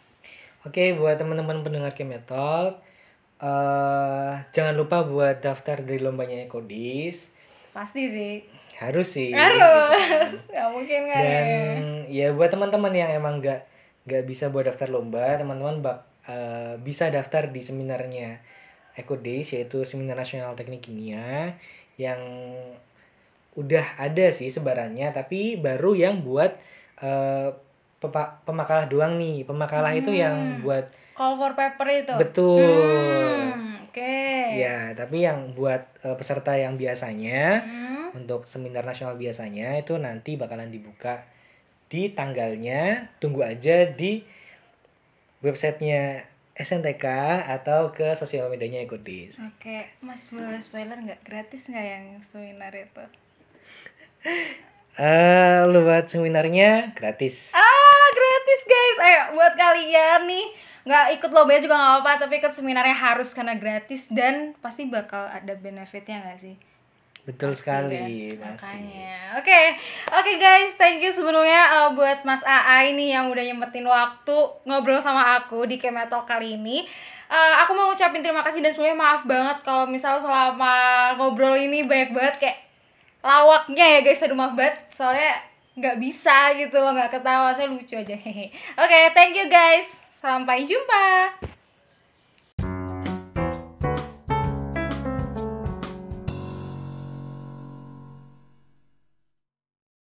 Oke, 0.63 0.95
buat 0.95 1.19
teman-teman 1.19 1.67
pendengar 1.67 1.91
Kemetalk, 1.91 2.79
eh 3.43 4.33
jangan 4.55 4.75
lupa 4.79 5.03
buat 5.03 5.43
daftar 5.43 5.83
dari 5.83 5.99
lombanya 5.99 6.47
Ekodis. 6.47 7.35
Pasti 7.75 8.07
sih. 8.07 8.35
Harus 8.79 9.11
sih. 9.11 9.35
Harus. 9.35 10.47
Nggak 10.55 10.69
mungkin 10.71 11.01
kan 11.11 11.19
ya. 11.19 11.31
dan 11.43 11.79
ya 12.07 12.27
buat 12.31 12.51
teman-teman 12.55 12.95
yang 12.95 13.11
emang 13.11 13.43
nggak 13.43 13.61
nggak 14.07 14.23
bisa 14.27 14.51
buat 14.51 14.67
daftar 14.67 14.91
lomba 14.91 15.35
teman-teman 15.39 15.83
bak 15.83 15.99
eh, 16.31 16.75
bisa 16.79 17.11
daftar 17.11 17.51
di 17.51 17.63
seminarnya 17.63 18.39
Eco 18.95 19.19
Days 19.19 19.55
yaitu 19.55 19.83
seminar 19.83 20.19
nasional 20.19 20.55
teknik 20.55 20.83
kimia 20.87 21.59
yang 21.99 22.19
udah 23.53 24.01
ada 24.01 24.33
sih 24.33 24.49
sebarannya 24.49 25.13
tapi 25.13 25.59
baru 25.59 25.93
yang 25.95 26.23
buat 26.23 26.55
eh, 27.03 27.51
pepa- 27.51 27.72
pemakalah 28.09 28.89
doang 28.89 29.15
nih 29.15 29.45
pemakalah 29.45 29.93
itu 29.93 30.11
yang 30.11 30.59
buat 30.59 30.89
Call 31.13 31.37
for 31.37 31.53
paper 31.53 31.87
itu. 31.93 32.15
betul 32.17 33.53
Hmm, 33.53 33.85
Oke. 33.85 34.17
ya 34.57 34.97
tapi 34.97 35.23
yang 35.23 35.53
buat 35.53 35.85
eh, 36.01 36.17
peserta 36.17 36.57
yang 36.57 36.75
biasanya 36.75 37.61
Hmm. 37.63 38.17
untuk 38.17 38.49
seminar 38.49 38.83
nasional 38.83 39.15
biasanya 39.15 39.77
itu 39.77 39.95
nanti 39.97 40.35
bakalan 40.35 40.69
dibuka 40.69 41.23
di 41.87 42.09
tanggalnya 42.11 43.13
tunggu 43.21 43.45
aja 43.45 43.85
di 43.87 44.25
websitenya 45.41 46.25
SNTK 46.55 47.05
atau 47.51 47.91
ke 47.91 48.13
sosial 48.13 48.49
medianya 48.49 48.81
Ekodis. 48.81 49.37
Oke, 49.39 49.89
Mas 50.01 50.29
boleh 50.29 50.61
spoiler 50.61 50.97
nggak 50.97 51.25
gratis 51.25 51.69
nggak 51.69 51.87
yang 51.87 52.07
seminar 52.21 52.73
itu? 52.73 53.05
Eh, 54.93 55.59
lu 55.73 55.89
buat 55.89 56.05
seminarnya 56.05 56.93
gratis. 56.93 57.57
Ah, 57.57 58.07
gratis 58.13 58.61
guys. 58.69 58.97
Ayo 59.01 59.21
buat 59.33 59.55
kalian 59.57 60.29
nih 60.29 60.47
nggak 60.83 61.07
ikut 61.17 61.31
lomba 61.31 61.57
juga 61.63 61.79
nggak 61.79 61.93
apa-apa, 62.03 62.13
tapi 62.27 62.43
ikut 62.43 62.53
seminarnya 62.53 62.93
harus 62.93 63.33
karena 63.33 63.55
gratis 63.57 64.11
dan 64.13 64.53
pasti 64.61 64.85
bakal 64.91 65.31
ada 65.31 65.55
benefitnya 65.57 66.21
nggak 66.27 66.39
sih? 66.43 66.55
Betul 67.23 67.55
Pasti 67.55 67.63
sekali, 67.63 68.35
kan? 68.35 68.59
pasti. 68.59 68.67
Makanya. 68.67 69.15
Oke, 69.39 69.61
oke 70.11 70.33
guys, 70.43 70.75
thank 70.75 70.99
you 70.99 71.09
sebelumnya 71.15 71.71
uh, 71.71 71.89
buat 71.95 72.27
Mas 72.27 72.43
AA 72.43 72.91
ini 72.91 73.15
yang 73.15 73.31
udah 73.31 73.47
nyempetin 73.47 73.87
waktu 73.87 74.37
ngobrol 74.67 74.99
sama 74.99 75.39
aku 75.39 75.63
di 75.71 75.79
Kemetalk 75.79 76.27
kali 76.27 76.59
ini. 76.59 76.83
Uh, 77.31 77.63
aku 77.63 77.73
mau 77.79 77.89
ngucapin 77.89 78.21
terima 78.21 78.43
kasih 78.43 78.61
dan 78.61 78.75
sebenarnya 78.75 78.99
maaf 78.99 79.23
banget 79.25 79.57
kalau 79.63 79.87
misal 79.87 80.19
selama 80.19 81.15
ngobrol 81.17 81.55
ini 81.57 81.87
banyak 81.87 82.11
banget 82.13 82.35
kayak 82.43 82.59
lawaknya 83.23 83.99
ya 83.99 84.01
guys, 84.03 84.21
aduh 84.21 84.35
maaf 84.37 84.59
banget 84.59 84.77
soalnya 84.91 85.39
nggak 85.79 85.97
bisa 86.03 86.53
gitu 86.59 86.77
loh 86.77 86.93
nggak 86.93 87.17
ketawa 87.17 87.55
saya 87.55 87.71
lucu 87.71 87.97
aja 87.97 88.13
hehe. 88.19 88.53
Oke, 88.77 88.99
thank 89.17 89.39
you 89.39 89.47
guys, 89.49 90.03
sampai 90.21 90.67
jumpa. 90.67 91.31